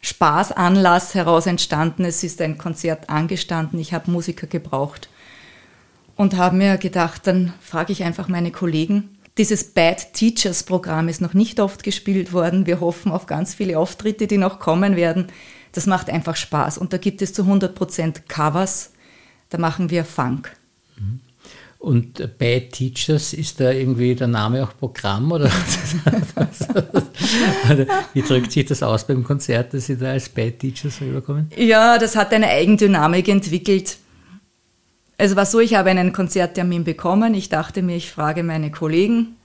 Spaßanlass 0.00 1.14
heraus 1.14 1.46
entstanden. 1.46 2.04
Es 2.04 2.22
ist 2.22 2.40
ein 2.40 2.58
Konzert 2.58 3.10
angestanden, 3.10 3.80
ich 3.80 3.92
habe 3.92 4.10
Musiker 4.10 4.46
gebraucht 4.46 5.08
und 6.16 6.36
habe 6.36 6.56
mir 6.56 6.76
gedacht, 6.76 7.26
dann 7.26 7.52
frage 7.60 7.92
ich 7.92 8.04
einfach 8.04 8.28
meine 8.28 8.52
Kollegen. 8.52 9.18
Dieses 9.36 9.64
Bad 9.64 10.12
Teachers 10.12 10.62
Programm 10.62 11.08
ist 11.08 11.20
noch 11.20 11.34
nicht 11.34 11.58
oft 11.58 11.82
gespielt 11.82 12.32
worden. 12.32 12.66
Wir 12.66 12.80
hoffen 12.80 13.10
auf 13.10 13.26
ganz 13.26 13.54
viele 13.54 13.78
Auftritte, 13.78 14.28
die 14.28 14.38
noch 14.38 14.60
kommen 14.60 14.94
werden. 14.94 15.26
Das 15.74 15.86
macht 15.86 16.08
einfach 16.08 16.36
Spaß. 16.36 16.78
Und 16.78 16.92
da 16.92 16.98
gibt 16.98 17.20
es 17.20 17.32
zu 17.34 17.42
100% 17.42 18.22
Covers. 18.28 18.92
Da 19.50 19.58
machen 19.58 19.90
wir 19.90 20.04
Funk. 20.04 20.56
Mhm. 20.96 21.20
Und 21.78 22.38
Bad 22.38 22.70
Teachers, 22.70 23.34
ist 23.34 23.60
da 23.60 23.72
irgendwie 23.72 24.14
der 24.14 24.28
Name 24.28 24.62
auch 24.62 24.74
Programm? 24.78 25.32
Oder 25.32 25.50
wie 28.14 28.22
drückt 28.22 28.52
sich 28.52 28.64
das 28.64 28.82
aus 28.84 29.06
beim 29.06 29.22
Konzert, 29.24 29.74
dass 29.74 29.86
Sie 29.86 29.98
da 29.98 30.12
als 30.12 30.28
Bad 30.28 30.60
Teachers 30.60 31.00
rüberkommen? 31.00 31.50
Ja, 31.56 31.98
das 31.98 32.16
hat 32.16 32.32
eine 32.32 32.46
Eigendynamik 32.48 33.28
entwickelt. 33.28 33.98
Es 35.18 35.36
war 35.36 35.44
so, 35.44 35.60
ich 35.60 35.74
habe 35.74 35.90
einen 35.90 36.12
Konzerttermin 36.12 36.84
bekommen. 36.84 37.34
Ich 37.34 37.48
dachte 37.48 37.82
mir, 37.82 37.96
ich 37.96 38.10
frage 38.10 38.44
meine 38.44 38.70
Kollegen. 38.70 39.36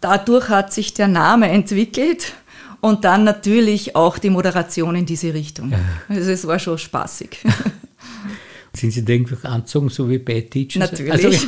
Dadurch 0.00 0.48
hat 0.48 0.72
sich 0.72 0.94
der 0.94 1.08
Name 1.08 1.50
entwickelt 1.50 2.32
und 2.80 3.04
dann 3.04 3.24
natürlich 3.24 3.94
auch 3.96 4.18
die 4.18 4.30
Moderation 4.30 4.94
in 4.96 5.06
diese 5.06 5.34
Richtung. 5.34 5.72
Also 6.08 6.30
es 6.30 6.46
war 6.46 6.58
schon 6.58 6.78
spaßig. 6.78 7.38
Sind 8.72 8.92
Sie 8.92 9.04
da 9.04 9.12
irgendwie 9.12 9.36
anzogen, 9.46 9.88
so 9.88 10.08
wie 10.08 10.18
Bad 10.18 10.50
Teachers? 10.50 10.92
Natürlich. 10.92 11.12
Also, 11.12 11.28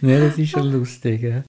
ne, 0.00 0.28
das 0.28 0.36
ist 0.36 0.50
schon 0.50 0.72
lustig. 0.72 1.22
Ja. 1.22 1.44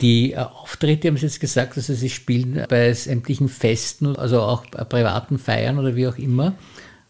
Die 0.00 0.32
äh, 0.32 0.36
Auftritte, 0.36 1.08
haben 1.08 1.16
Sie 1.16 1.24
jetzt 1.24 1.40
gesagt, 1.40 1.78
also 1.78 1.94
Sie 1.94 2.10
spielen 2.10 2.66
bei 2.68 2.92
sämtlichen 2.92 3.48
Festen, 3.48 4.14
also 4.16 4.42
auch 4.42 4.66
bei 4.66 4.84
privaten 4.84 5.38
Feiern 5.38 5.78
oder 5.78 5.96
wie 5.96 6.06
auch 6.06 6.18
immer. 6.18 6.54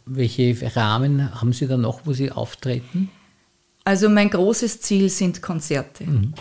Welche 0.06 0.76
Rahmen 0.76 1.40
haben 1.40 1.52
Sie 1.52 1.66
da 1.66 1.76
noch, 1.76 2.02
wo 2.04 2.12
Sie 2.12 2.30
auftreten? 2.30 3.10
Also 3.84 4.08
mein 4.08 4.30
großes 4.30 4.80
Ziel 4.80 5.10
sind 5.10 5.42
Konzerte. 5.42 6.04
Mhm. 6.04 6.34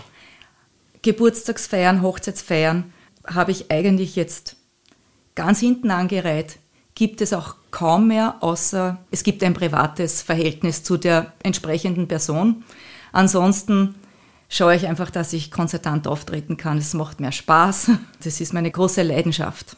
Geburtstagsfeiern, 1.02 2.02
Hochzeitsfeiern 2.02 2.94
habe 3.26 3.52
ich 3.52 3.72
eigentlich 3.72 4.16
jetzt 4.16 4.56
ganz 5.36 5.60
hinten 5.60 5.92
angereiht. 5.92 6.58
Gibt 6.96 7.22
es 7.22 7.34
auch 7.34 7.56
kaum 7.72 8.08
mehr, 8.08 8.38
außer 8.42 9.00
es 9.12 9.24
gibt 9.24 9.44
ein 9.44 9.54
privates 9.54 10.22
Verhältnis 10.22 10.84
zu 10.84 10.98
der 10.98 11.34
entsprechenden 11.44 12.08
Person. 12.08 12.64
Ansonsten 13.12 13.96
schaue 14.48 14.76
ich 14.76 14.88
einfach, 14.88 15.12
dass 15.12 15.34
ich 15.34 15.52
konzertant 15.52 16.08
auftreten 16.08 16.58
kann. 16.58 16.78
Es 16.78 16.94
macht 16.94 17.20
mehr 17.20 17.32
Spaß. 17.32 17.92
Das 18.24 18.42
ist 18.42 18.54
meine 18.54 18.72
große 18.72 19.04
Leidenschaft. 19.04 19.76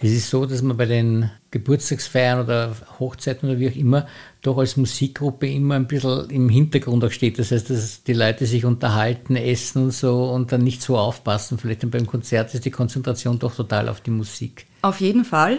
Es 0.00 0.12
ist 0.12 0.30
so, 0.30 0.46
dass 0.46 0.62
man 0.62 0.76
bei 0.76 0.86
den 0.86 1.30
Geburtstagsfeiern 1.50 2.44
oder 2.44 2.72
Hochzeiten 3.00 3.48
oder 3.48 3.58
wie 3.58 3.68
auch 3.68 3.74
immer 3.74 4.06
doch 4.42 4.58
als 4.58 4.76
Musikgruppe 4.76 5.48
immer 5.48 5.74
ein 5.74 5.88
bisschen 5.88 6.30
im 6.30 6.48
Hintergrund 6.48 7.04
auch 7.04 7.10
steht. 7.10 7.38
Das 7.38 7.50
heißt, 7.50 7.70
dass 7.70 8.04
die 8.04 8.12
Leute 8.12 8.46
sich 8.46 8.64
unterhalten, 8.64 9.34
essen 9.34 9.84
und 9.84 9.90
so 9.92 10.30
und 10.30 10.52
dann 10.52 10.62
nicht 10.62 10.82
so 10.82 10.96
aufpassen. 10.96 11.58
Vielleicht 11.58 11.90
beim 11.90 12.06
Konzert 12.06 12.54
ist 12.54 12.64
die 12.64 12.70
Konzentration 12.70 13.40
doch 13.40 13.54
total 13.54 13.88
auf 13.88 14.00
die 14.00 14.10
Musik. 14.10 14.66
Auf 14.82 15.00
jeden 15.00 15.24
Fall. 15.24 15.58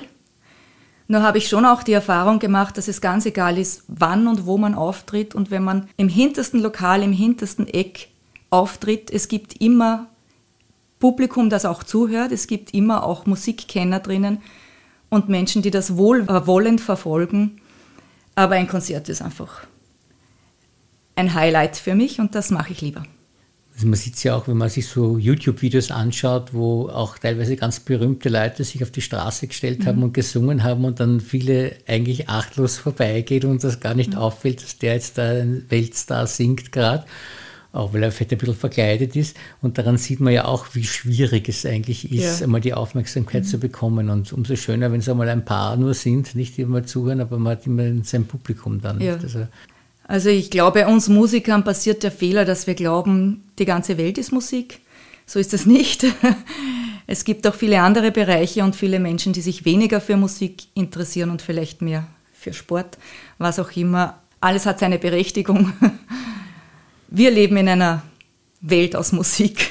Nur 1.07 1.23
habe 1.23 1.39
ich 1.39 1.49
schon 1.49 1.65
auch 1.65 1.83
die 1.83 1.93
Erfahrung 1.93 2.39
gemacht, 2.39 2.77
dass 2.77 2.87
es 2.87 3.01
ganz 3.01 3.25
egal 3.25 3.57
ist, 3.57 3.83
wann 3.87 4.27
und 4.27 4.45
wo 4.45 4.57
man 4.57 4.75
auftritt 4.75 5.35
und 5.35 5.51
wenn 5.51 5.63
man 5.63 5.89
im 5.97 6.07
hintersten 6.07 6.61
Lokal, 6.61 7.01
im 7.01 7.11
hintersten 7.11 7.67
Eck 7.67 8.09
auftritt, 8.51 9.11
es 9.11 9.27
gibt 9.27 9.59
immer 9.59 10.07
Publikum, 10.99 11.49
das 11.49 11.65
auch 11.65 11.83
zuhört. 11.83 12.31
Es 12.31 12.47
gibt 12.47 12.73
immer 12.73 13.03
auch 13.03 13.25
Musikkenner 13.25 13.99
drinnen 13.99 14.39
und 15.09 15.29
Menschen, 15.29 15.61
die 15.61 15.71
das 15.71 15.97
wohlwollend 15.97 16.81
verfolgen. 16.81 17.61
Aber 18.35 18.55
ein 18.55 18.67
Konzert 18.67 19.09
ist 19.09 19.21
einfach 19.21 19.65
ein 21.15 21.33
Highlight 21.33 21.75
für 21.75 21.95
mich 21.95 22.19
und 22.19 22.35
das 22.35 22.49
mache 22.49 22.71
ich 22.71 22.81
lieber. 22.81 23.03
Also 23.73 23.87
man 23.87 23.95
sieht 23.95 24.15
es 24.15 24.23
ja 24.23 24.35
auch, 24.35 24.47
wenn 24.49 24.57
man 24.57 24.69
sich 24.69 24.87
so 24.87 25.17
YouTube-Videos 25.17 25.91
anschaut, 25.91 26.53
wo 26.53 26.89
auch 26.89 27.17
teilweise 27.17 27.55
ganz 27.55 27.79
berühmte 27.79 28.27
Leute 28.27 28.65
sich 28.65 28.83
auf 28.83 28.91
die 28.91 29.01
Straße 29.01 29.47
gestellt 29.47 29.85
haben 29.85 29.99
mhm. 29.99 30.03
und 30.03 30.13
gesungen 30.13 30.63
haben 30.63 30.83
und 30.83 30.99
dann 30.99 31.21
viele 31.21 31.77
eigentlich 31.87 32.27
achtlos 32.27 32.77
vorbeigeht 32.77 33.45
und 33.45 33.63
das 33.63 33.79
gar 33.79 33.95
nicht 33.95 34.11
mhm. 34.11 34.19
auffällt, 34.19 34.61
dass 34.61 34.77
der 34.77 34.95
jetzt 34.95 35.17
da 35.17 35.29
ein 35.29 35.65
Weltstar 35.69 36.27
singt 36.27 36.73
gerade 36.73 37.05
auch 37.71 37.93
weil 37.93 38.03
er 38.03 38.11
vielleicht 38.11 38.31
ein 38.31 38.37
bisschen 38.39 38.55
verkleidet 38.55 39.15
ist. 39.15 39.37
Und 39.61 39.77
daran 39.77 39.97
sieht 39.97 40.19
man 40.19 40.33
ja 40.33 40.45
auch, 40.45 40.67
wie 40.73 40.83
schwierig 40.83 41.49
es 41.49 41.65
eigentlich 41.65 42.11
ist, 42.11 42.39
ja. 42.39 42.45
einmal 42.45 42.61
die 42.61 42.73
Aufmerksamkeit 42.73 43.43
mhm. 43.43 43.47
zu 43.47 43.59
bekommen. 43.59 44.09
Und 44.09 44.33
umso 44.33 44.55
schöner, 44.55 44.91
wenn 44.91 44.99
es 44.99 45.09
einmal 45.09 45.29
ein 45.29 45.45
paar 45.45 45.77
nur 45.77 45.93
sind, 45.93 46.35
nicht 46.35 46.57
mal 46.59 46.85
zuhören, 46.85 47.21
aber 47.21 47.37
man 47.37 47.53
hat 47.53 47.67
immer 47.67 48.03
sein 48.03 48.25
Publikum 48.25 48.81
dann. 48.81 48.99
Ja. 48.99 49.17
Also, 49.17 49.47
also 50.07 50.29
ich 50.29 50.49
glaube, 50.49 50.87
uns 50.87 51.07
Musikern 51.09 51.63
passiert 51.63 52.01
der 52.01 52.11
Fehler, 52.11 52.43
dass 52.45 52.65
wir 52.65 52.73
glauben, 52.73 53.43
die 53.59 53.65
ganze 53.65 53.97
Welt 53.97 54.17
ist 54.17 54.31
Musik. 54.31 54.79
So 55.25 55.39
ist 55.39 55.53
es 55.53 55.65
nicht. 55.65 56.05
Es 57.11 57.23
gibt 57.23 57.47
auch 57.47 57.55
viele 57.55 57.81
andere 57.81 58.11
Bereiche 58.11 58.63
und 58.63 58.75
viele 58.75 58.99
Menschen, 58.99 59.33
die 59.33 59.41
sich 59.41 59.65
weniger 59.65 59.99
für 59.99 60.15
Musik 60.15 60.65
interessieren 60.75 61.31
und 61.31 61.41
vielleicht 61.41 61.81
mehr 61.81 62.05
für 62.31 62.53
Sport, 62.53 62.99
was 63.39 63.57
auch 63.57 63.71
immer. 63.75 64.19
Alles 64.41 64.67
hat 64.67 64.77
seine 64.77 64.99
Berechtigung. 64.99 65.73
wir 67.11 67.31
leben 67.31 67.57
in 67.57 67.67
einer 67.67 68.03
Welt 68.61 68.95
aus 68.95 69.11
Musik. 69.11 69.69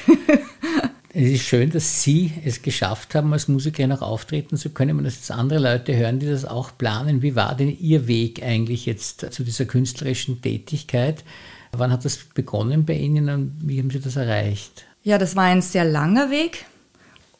es 1.13 1.29
ist 1.29 1.43
schön, 1.43 1.69
dass 1.71 2.03
Sie 2.03 2.33
es 2.43 2.61
geschafft 2.61 3.15
haben, 3.15 3.31
als 3.33 3.47
Musikerin 3.47 3.91
auch 3.91 4.01
auftreten 4.01 4.57
zu 4.57 4.69
können. 4.71 4.97
Wenn 4.97 5.05
das 5.05 5.15
jetzt 5.15 5.31
andere 5.31 5.59
Leute 5.59 5.95
hören, 5.95 6.19
die 6.19 6.27
das 6.27 6.45
auch 6.45 6.77
planen, 6.77 7.21
wie 7.21 7.35
war 7.35 7.55
denn 7.55 7.75
Ihr 7.79 8.07
Weg 8.07 8.43
eigentlich 8.43 8.85
jetzt 8.85 9.25
zu 9.31 9.43
dieser 9.43 9.65
künstlerischen 9.65 10.41
Tätigkeit? 10.41 11.23
Wann 11.71 11.91
hat 11.91 12.03
das 12.03 12.17
begonnen 12.17 12.85
bei 12.85 12.93
Ihnen 12.93 13.29
und 13.29 13.53
wie 13.63 13.79
haben 13.79 13.89
Sie 13.89 13.99
das 13.99 14.15
erreicht? 14.15 14.85
Ja, 15.03 15.17
das 15.17 15.35
war 15.35 15.43
ein 15.43 15.61
sehr 15.61 15.85
langer 15.85 16.29
Weg 16.31 16.65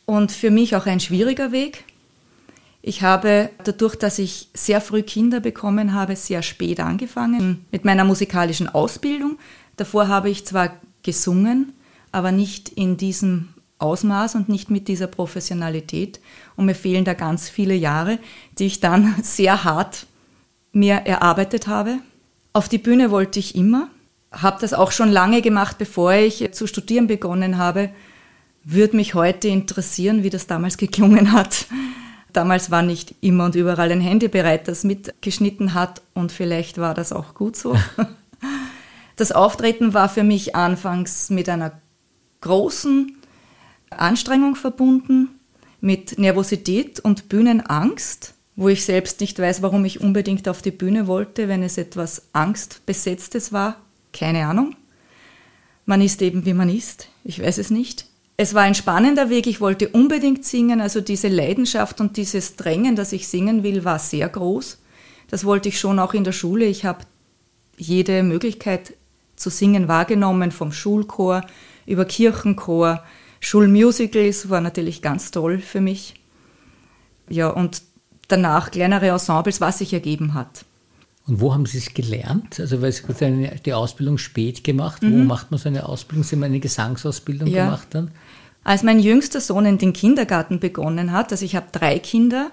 und 0.06 0.32
für 0.32 0.51
mich 0.51 0.75
auch 0.75 0.86
ein 0.86 1.00
schwieriger 1.00 1.51
Weg. 1.51 1.84
Ich 2.82 3.01
habe 3.01 3.50
dadurch, 3.65 3.96
dass 3.96 4.20
ich 4.20 4.48
sehr 4.53 4.79
früh 4.79 5.03
Kinder 5.03 5.41
bekommen 5.41 5.94
habe, 5.94 6.15
sehr 6.15 6.41
spät 6.41 6.79
angefangen 6.79 7.65
mit 7.72 7.84
meiner 7.84 8.06
musikalischen 8.06 8.70
Ausbildung. 8.70 9.38
Davor 9.79 10.09
habe 10.09 10.29
ich 10.29 10.45
zwar 10.45 10.71
gesungen, 11.03 11.71
aber 12.12 12.33
nicht 12.33 12.67
in 12.67 12.98
diesem 12.98 13.48
Ausmaß 13.77 14.36
und 14.36 14.50
nicht 14.50 14.69
mit 14.69 14.89
dieser 14.89 15.07
Professionalität. 15.07 16.19
Und 16.57 16.65
mir 16.65 16.75
fehlen 16.75 17.05
da 17.05 17.13
ganz 17.13 17.48
viele 17.48 17.75
Jahre, 17.75 18.19
die 18.57 18.65
ich 18.65 18.81
dann 18.81 19.15
sehr 19.24 19.63
hart 19.63 20.05
mir 20.74 20.95
erarbeitet 20.95 21.67
habe. 21.67 22.00
Auf 22.51 22.67
die 22.67 22.77
Bühne 22.77 23.09
wollte 23.09 23.39
ich 23.39 23.55
immer, 23.55 23.89
habe 24.33 24.57
das 24.59 24.74
auch 24.74 24.91
schon 24.91 25.09
lange 25.09 25.41
gemacht, 25.41 25.77
bevor 25.77 26.12
ich 26.12 26.51
zu 26.51 26.67
studieren 26.67 27.07
begonnen 27.07 27.57
habe. 27.57 27.89
Würde 28.65 28.98
mich 28.98 29.13
heute 29.13 29.48
interessieren, 29.48 30.24
wie 30.24 30.29
das 30.29 30.45
damals 30.45 30.75
geklungen 30.75 31.31
hat. 31.31 31.67
Damals 32.33 32.69
war 32.69 32.81
nicht 32.81 33.15
immer 33.21 33.45
und 33.45 33.55
überall 33.55 33.93
ein 33.93 34.01
Handy 34.01 34.27
bereit, 34.27 34.67
das 34.67 34.83
mitgeschnitten 34.83 35.74
hat 35.74 36.01
und 36.13 36.33
vielleicht 36.33 36.77
war 36.79 36.93
das 36.93 37.13
auch 37.13 37.33
gut 37.33 37.55
so. 37.55 37.77
Das 39.19 39.33
Auftreten 39.33 39.93
war 39.93 40.07
für 40.07 40.23
mich 40.23 40.55
anfangs 40.55 41.29
mit 41.29 41.49
einer 41.49 41.73
großen 42.39 43.17
Anstrengung 43.89 44.55
verbunden, 44.55 45.27
mit 45.81 46.17
Nervosität 46.17 47.01
und 47.01 47.27
Bühnenangst, 47.27 48.33
wo 48.55 48.69
ich 48.69 48.85
selbst 48.85 49.19
nicht 49.19 49.38
weiß, 49.38 49.61
warum 49.61 49.83
ich 49.83 49.99
unbedingt 49.99 50.47
auf 50.47 50.61
die 50.61 50.71
Bühne 50.71 51.05
wollte, 51.07 51.49
wenn 51.49 51.63
es 51.63 51.77
etwas 51.77 52.29
Angstbesetztes 52.31 53.51
war. 53.51 53.81
Keine 54.13 54.47
Ahnung. 54.47 54.77
Man 55.85 55.99
ist 55.99 56.21
eben, 56.21 56.45
wie 56.45 56.53
man 56.53 56.69
ist. 56.69 57.09
Ich 57.25 57.41
weiß 57.41 57.57
es 57.57 57.71
nicht. 57.71 58.05
Es 58.38 58.53
war 58.53 58.61
ein 58.61 58.73
spannender 58.73 59.29
Weg. 59.29 59.47
Ich 59.47 59.59
wollte 59.59 59.89
unbedingt 59.89 60.45
singen. 60.45 60.79
Also 60.79 61.01
diese 61.01 61.27
Leidenschaft 61.27 61.99
und 61.99 62.15
dieses 62.15 62.55
Drängen, 62.55 62.95
dass 62.95 63.11
ich 63.11 63.27
singen 63.27 63.63
will, 63.63 63.83
war 63.83 63.99
sehr 63.99 64.29
groß. 64.29 64.77
Das 65.29 65.43
wollte 65.43 65.67
ich 65.67 65.77
schon 65.77 65.99
auch 65.99 66.13
in 66.13 66.23
der 66.23 66.31
Schule. 66.31 66.63
Ich 66.63 66.85
habe 66.85 67.03
jede 67.75 68.23
Möglichkeit 68.23 68.93
zu 69.39 69.50
singen 69.50 69.88
wahrgenommen, 69.88 70.51
vom 70.51 70.72
Schulchor 70.72 71.41
über 71.86 72.05
Kirchenchor, 72.05 73.03
Schulmusicals 73.39 74.50
war 74.50 74.62
natürlich 74.62 75.01
ganz 75.01 75.31
toll 75.31 75.60
für 75.60 75.81
mich. 75.81 76.15
Ja, 77.29 77.50
und 77.50 77.81
danach 78.27 78.72
kleinere 78.72 79.10
Ensembles, 79.10 79.62
was 79.62 79.79
sich 79.79 79.93
ergeben 79.93 80.34
hat. 80.34 80.65
Und 81.27 81.41
wo 81.41 81.53
haben 81.53 81.65
Sie 81.65 81.77
es 81.77 81.93
gelernt? 81.93 82.60
Also, 82.60 82.81
weil 82.81 82.91
Sie 82.91 83.03
die 83.65 83.74
Ausbildung 83.74 84.17
spät 84.17 84.63
gemacht. 84.63 85.03
Mhm. 85.03 85.13
Wo 85.13 85.24
macht 85.24 85.51
man 85.51 85.60
so 85.60 85.69
eine 85.69 85.88
Ausbildung? 85.88 86.24
Sie 86.24 86.36
haben 86.36 86.43
eine 86.43 86.60
Gesangsausbildung 86.60 87.48
ja. 87.48 87.65
gemacht 87.65 87.88
dann? 87.91 88.12
Als 88.63 88.84
mein 88.84 89.00
jüngster 89.00 89.39
Sohn 89.39 89.65
in 89.65 89.77
den 89.77 89.93
Kindergarten 89.93 90.60
begonnen 90.60 91.12
hat, 91.12 91.31
also 91.31 91.46
ich 91.46 91.55
habe 91.55 91.67
drei 91.72 91.98
Kinder 92.00 92.51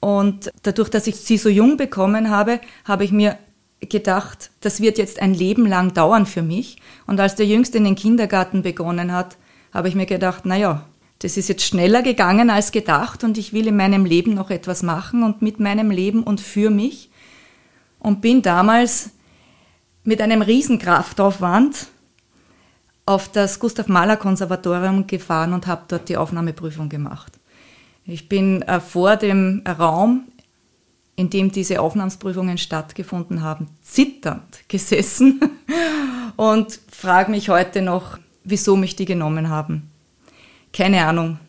und 0.00 0.50
dadurch, 0.62 0.88
dass 0.88 1.06
ich 1.06 1.16
sie 1.16 1.36
so 1.38 1.48
jung 1.48 1.76
bekommen 1.76 2.30
habe, 2.30 2.60
habe 2.84 3.04
ich 3.04 3.12
mir 3.12 3.36
gedacht, 3.80 4.50
das 4.60 4.80
wird 4.80 4.98
jetzt 4.98 5.20
ein 5.20 5.34
Leben 5.34 5.66
lang 5.66 5.94
dauern 5.94 6.26
für 6.26 6.42
mich. 6.42 6.78
Und 7.06 7.20
als 7.20 7.34
der 7.36 7.46
Jüngste 7.46 7.78
in 7.78 7.84
den 7.84 7.94
Kindergarten 7.94 8.62
begonnen 8.62 9.12
hat, 9.12 9.36
habe 9.72 9.88
ich 9.88 9.94
mir 9.94 10.06
gedacht, 10.06 10.46
naja, 10.46 10.86
das 11.20 11.36
ist 11.36 11.48
jetzt 11.48 11.64
schneller 11.64 12.02
gegangen 12.02 12.48
als 12.48 12.70
gedacht 12.70 13.24
und 13.24 13.38
ich 13.38 13.52
will 13.52 13.66
in 13.66 13.76
meinem 13.76 14.04
Leben 14.04 14.34
noch 14.34 14.50
etwas 14.50 14.82
machen 14.82 15.22
und 15.22 15.42
mit 15.42 15.58
meinem 15.58 15.90
Leben 15.90 16.22
und 16.22 16.40
für 16.40 16.70
mich. 16.70 17.10
Und 17.98 18.20
bin 18.20 18.42
damals 18.42 19.10
mit 20.04 20.20
einem 20.20 20.42
Riesenkraftaufwand 20.42 21.88
auf 23.04 23.28
das 23.30 23.58
Gustav 23.58 23.88
Mahler 23.88 24.16
Konservatorium 24.16 25.06
gefahren 25.06 25.52
und 25.52 25.66
habe 25.66 25.82
dort 25.88 26.08
die 26.08 26.16
Aufnahmeprüfung 26.16 26.88
gemacht. 26.88 27.32
Ich 28.04 28.28
bin 28.28 28.62
äh, 28.62 28.80
vor 28.80 29.16
dem 29.16 29.62
Raum, 29.66 30.28
in 31.18 31.30
dem 31.30 31.50
diese 31.50 31.80
Aufnahmsprüfungen 31.80 32.58
stattgefunden 32.58 33.42
haben, 33.42 33.66
zitternd 33.82 34.60
gesessen 34.68 35.40
und 36.36 36.78
frage 36.92 37.32
mich 37.32 37.48
heute 37.48 37.82
noch, 37.82 38.18
wieso 38.44 38.76
mich 38.76 38.94
die 38.94 39.04
genommen 39.04 39.48
haben. 39.48 39.90
Keine 40.72 41.04
Ahnung. 41.04 41.40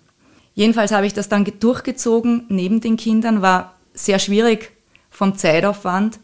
Jedenfalls 0.56 0.92
habe 0.92 1.06
ich 1.06 1.14
das 1.14 1.30
dann 1.30 1.46
durchgezogen 1.60 2.46
neben 2.50 2.82
den 2.82 2.98
Kindern, 2.98 3.44
war 3.44 3.76
sehr 3.94 4.18
schwierig 4.18 4.72
vom 5.12 5.38
Zeitaufwand. 5.38 6.20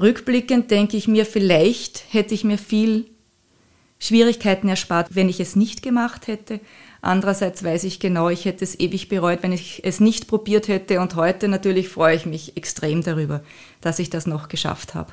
Rückblickend 0.00 0.70
denke 0.70 0.96
ich 0.96 1.08
mir, 1.08 1.26
vielleicht 1.26 2.04
hätte 2.12 2.34
ich 2.34 2.44
mir 2.44 2.56
viel 2.56 3.10
Schwierigkeiten 3.98 4.68
erspart, 4.68 5.16
wenn 5.16 5.28
ich 5.28 5.40
es 5.40 5.56
nicht 5.56 5.82
gemacht 5.82 6.28
hätte. 6.28 6.60
Andererseits 7.04 7.62
weiß 7.62 7.84
ich 7.84 8.00
genau, 8.00 8.30
ich 8.30 8.46
hätte 8.46 8.64
es 8.64 8.80
ewig 8.80 9.10
bereut, 9.10 9.42
wenn 9.42 9.52
ich 9.52 9.82
es 9.84 10.00
nicht 10.00 10.26
probiert 10.26 10.68
hätte. 10.68 11.00
Und 11.00 11.16
heute 11.16 11.48
natürlich 11.48 11.90
freue 11.90 12.16
ich 12.16 12.24
mich 12.24 12.56
extrem 12.56 13.02
darüber, 13.02 13.42
dass 13.82 13.98
ich 13.98 14.08
das 14.08 14.26
noch 14.26 14.48
geschafft 14.48 14.94
habe. 14.94 15.12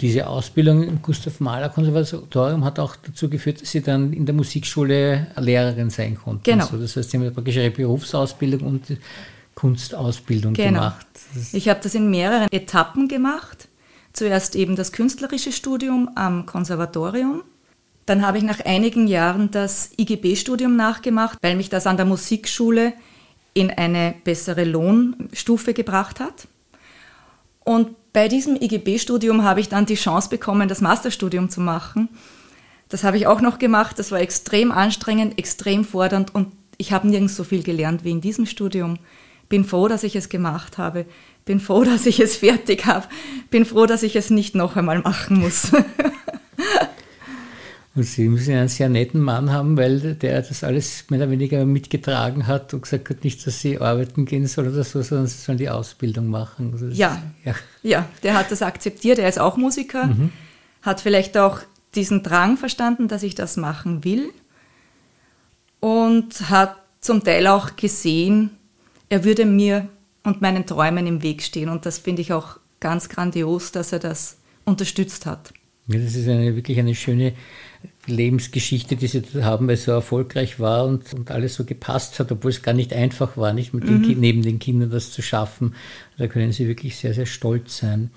Diese 0.00 0.26
Ausbildung 0.28 0.82
im 0.82 1.02
Gustav 1.02 1.38
Mahler 1.40 1.68
Konservatorium 1.68 2.64
hat 2.64 2.78
auch 2.78 2.96
dazu 2.96 3.28
geführt, 3.28 3.60
dass 3.60 3.70
Sie 3.70 3.82
dann 3.82 4.14
in 4.14 4.24
der 4.24 4.34
Musikschule 4.34 5.26
Lehrerin 5.36 5.90
sein 5.90 6.16
konnten. 6.16 6.42
Genau. 6.42 6.64
Also 6.64 6.78
das 6.78 6.96
heißt, 6.96 7.10
Sie 7.10 7.18
haben 7.18 7.34
praktisch 7.34 7.56
Ihre 7.56 7.70
Berufsausbildung 7.70 8.60
und 8.62 8.96
Kunstausbildung 9.54 10.54
genau. 10.54 10.80
gemacht. 10.80 11.06
ich 11.52 11.68
habe 11.68 11.80
das 11.82 11.94
in 11.94 12.10
mehreren 12.10 12.48
Etappen 12.50 13.08
gemacht. 13.08 13.68
Zuerst 14.16 14.56
eben 14.56 14.76
das 14.76 14.92
künstlerische 14.92 15.52
Studium 15.52 16.10
am 16.14 16.46
Konservatorium. 16.46 17.42
Dann 18.06 18.26
habe 18.26 18.38
ich 18.38 18.44
nach 18.44 18.60
einigen 18.64 19.08
Jahren 19.08 19.50
das 19.50 19.90
IGB-Studium 19.98 20.74
nachgemacht, 20.74 21.36
weil 21.42 21.54
mich 21.54 21.68
das 21.68 21.86
an 21.86 21.98
der 21.98 22.06
Musikschule 22.06 22.94
in 23.52 23.70
eine 23.70 24.14
bessere 24.24 24.64
Lohnstufe 24.64 25.74
gebracht 25.74 26.18
hat. 26.18 26.48
Und 27.62 27.90
bei 28.14 28.28
diesem 28.28 28.56
IGB-Studium 28.56 29.44
habe 29.44 29.60
ich 29.60 29.68
dann 29.68 29.84
die 29.84 29.96
Chance 29.96 30.30
bekommen, 30.30 30.66
das 30.66 30.80
Masterstudium 30.80 31.50
zu 31.50 31.60
machen. 31.60 32.08
Das 32.88 33.04
habe 33.04 33.18
ich 33.18 33.26
auch 33.26 33.42
noch 33.42 33.58
gemacht. 33.58 33.98
Das 33.98 34.12
war 34.12 34.20
extrem 34.20 34.72
anstrengend, 34.72 35.38
extrem 35.38 35.84
fordernd 35.84 36.34
und 36.34 36.52
ich 36.78 36.90
habe 36.90 37.06
nirgends 37.06 37.36
so 37.36 37.44
viel 37.44 37.62
gelernt 37.62 38.02
wie 38.02 38.12
in 38.12 38.22
diesem 38.22 38.46
Studium. 38.46 38.98
Bin 39.50 39.66
froh, 39.66 39.88
dass 39.88 40.04
ich 40.04 40.16
es 40.16 40.30
gemacht 40.30 40.78
habe. 40.78 41.04
Bin 41.46 41.60
froh, 41.60 41.84
dass 41.84 42.04
ich 42.06 42.20
es 42.20 42.36
fertig 42.36 42.86
habe. 42.86 43.06
Bin 43.50 43.64
froh, 43.64 43.86
dass 43.86 44.02
ich 44.02 44.16
es 44.16 44.30
nicht 44.30 44.56
noch 44.56 44.76
einmal 44.76 44.98
machen 44.98 45.38
muss. 45.38 45.70
Und 47.94 48.02
Sie 48.02 48.28
müssen 48.28 48.52
einen 48.52 48.68
sehr 48.68 48.90
netten 48.90 49.20
Mann 49.22 49.50
haben, 49.50 49.78
weil 49.78 50.16
der 50.16 50.42
das 50.42 50.62
alles 50.62 51.08
mehr 51.08 51.20
oder 51.20 51.30
weniger 51.30 51.64
mitgetragen 51.64 52.46
hat 52.46 52.74
und 52.74 52.82
gesagt 52.82 53.08
hat, 53.08 53.24
nicht, 53.24 53.46
dass 53.46 53.60
Sie 53.60 53.78
arbeiten 53.78 54.26
gehen 54.26 54.46
sollen 54.46 54.74
oder 54.74 54.84
so, 54.84 55.00
sondern 55.00 55.28
Sie 55.28 55.38
sollen 55.38 55.56
die 55.56 55.70
Ausbildung 55.70 56.26
machen. 56.26 56.72
Also 56.74 56.88
ja. 56.88 57.22
ja. 57.42 57.54
ja, 57.82 58.06
der 58.22 58.34
hat 58.34 58.50
das 58.50 58.60
akzeptiert. 58.60 59.18
Er 59.18 59.30
ist 59.30 59.38
auch 59.38 59.56
Musiker, 59.56 60.08
mhm. 60.08 60.30
hat 60.82 61.00
vielleicht 61.00 61.38
auch 61.38 61.60
diesen 61.94 62.22
Drang 62.22 62.58
verstanden, 62.58 63.08
dass 63.08 63.22
ich 63.22 63.34
das 63.34 63.56
machen 63.56 64.04
will 64.04 64.30
und 65.80 66.50
hat 66.50 66.76
zum 67.00 67.24
Teil 67.24 67.46
auch 67.46 67.76
gesehen, 67.76 68.50
er 69.08 69.24
würde 69.24 69.46
mir 69.46 69.88
und 70.26 70.42
meinen 70.42 70.66
Träumen 70.66 71.06
im 71.06 71.22
Weg 71.22 71.42
stehen. 71.42 71.68
Und 71.68 71.86
das 71.86 71.98
finde 71.98 72.20
ich 72.20 72.32
auch 72.32 72.58
ganz 72.80 73.08
grandios, 73.08 73.70
dass 73.72 73.92
er 73.92 74.00
das 74.00 74.38
unterstützt 74.64 75.24
hat. 75.24 75.52
Ja, 75.86 76.00
das 76.00 76.16
ist 76.16 76.28
eine, 76.28 76.56
wirklich 76.56 76.80
eine 76.80 76.96
schöne 76.96 77.32
Lebensgeschichte, 78.06 78.96
die 78.96 79.06
sie 79.06 79.22
haben, 79.44 79.68
weil 79.68 79.76
er 79.76 79.78
so 79.78 79.92
erfolgreich 79.92 80.58
war 80.58 80.84
und, 80.84 81.14
und 81.14 81.30
alles 81.30 81.54
so 81.54 81.64
gepasst 81.64 82.18
hat, 82.18 82.32
obwohl 82.32 82.50
es 82.50 82.62
gar 82.62 82.74
nicht 82.74 82.92
einfach 82.92 83.36
war, 83.36 83.52
nicht 83.52 83.72
mit 83.72 83.84
mhm. 83.84 84.02
den, 84.02 84.20
neben 84.20 84.42
den 84.42 84.58
Kindern 84.58 84.90
das 84.90 85.12
zu 85.12 85.22
schaffen. 85.22 85.76
Da 86.18 86.26
können 86.26 86.50
sie 86.50 86.66
wirklich 86.66 86.96
sehr, 86.96 87.14
sehr 87.14 87.26
stolz 87.26 87.78
sein. 87.78 88.10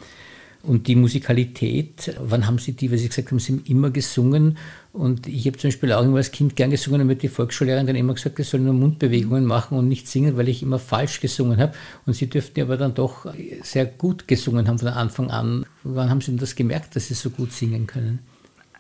Und 0.62 0.88
die 0.88 0.96
Musikalität, 0.96 2.14
wann 2.20 2.46
haben 2.46 2.60
Sie 2.60 2.74
die, 2.74 2.92
weil 2.92 2.98
Sie 2.98 3.08
gesagt 3.08 3.32
haben, 3.32 3.40
Sie 3.40 3.54
haben 3.54 3.64
immer 3.66 3.92
gesungen. 3.92 4.58
Und 4.92 5.26
ich 5.26 5.48
habe 5.48 5.58
zum 5.58 5.70
Beispiel 5.70 5.94
auch 5.94 6.04
immer 6.04 6.18
als 6.18 6.32
Kind 6.32 6.58
gern 6.58 6.70
gesungen 6.70 7.02
und 7.02 7.08
mit 7.08 7.22
die 7.22 7.30
Volksschullehrerin 7.30 7.88
dann 7.88 7.96
immer 7.96 8.14
gesagt, 8.14 8.40
ich 8.40 8.48
soll 8.50 8.60
nur 8.60 8.74
Mundbewegungen 8.74 9.46
machen 9.46 9.78
und 9.78 9.88
nicht 9.88 10.10
singen, 10.10 10.36
weil 10.36 10.50
ich 10.50 10.62
immer 10.62 10.78
falsch 10.78 11.22
gesungen 11.22 11.60
habe. 11.60 11.74
Und 12.06 12.14
Sie 12.14 12.28
dürften 12.28 12.62
aber 12.62 12.76
dann 12.76 12.94
doch 12.94 13.26
sehr 13.64 13.86
gut 13.86 14.28
gesungen 14.28 14.68
haben 14.68 14.80
von 14.80 14.90
Anfang 14.90 15.32
an. 15.32 15.66
Wann 15.84 16.10
haben 16.10 16.20
Sie 16.20 16.32
denn 16.32 16.40
das 16.40 16.56
gemerkt, 16.56 16.96
dass 16.96 17.08
Sie 17.08 17.14
so 17.14 17.30
gut 17.30 17.54
singen 17.54 17.88
können? 17.88 18.20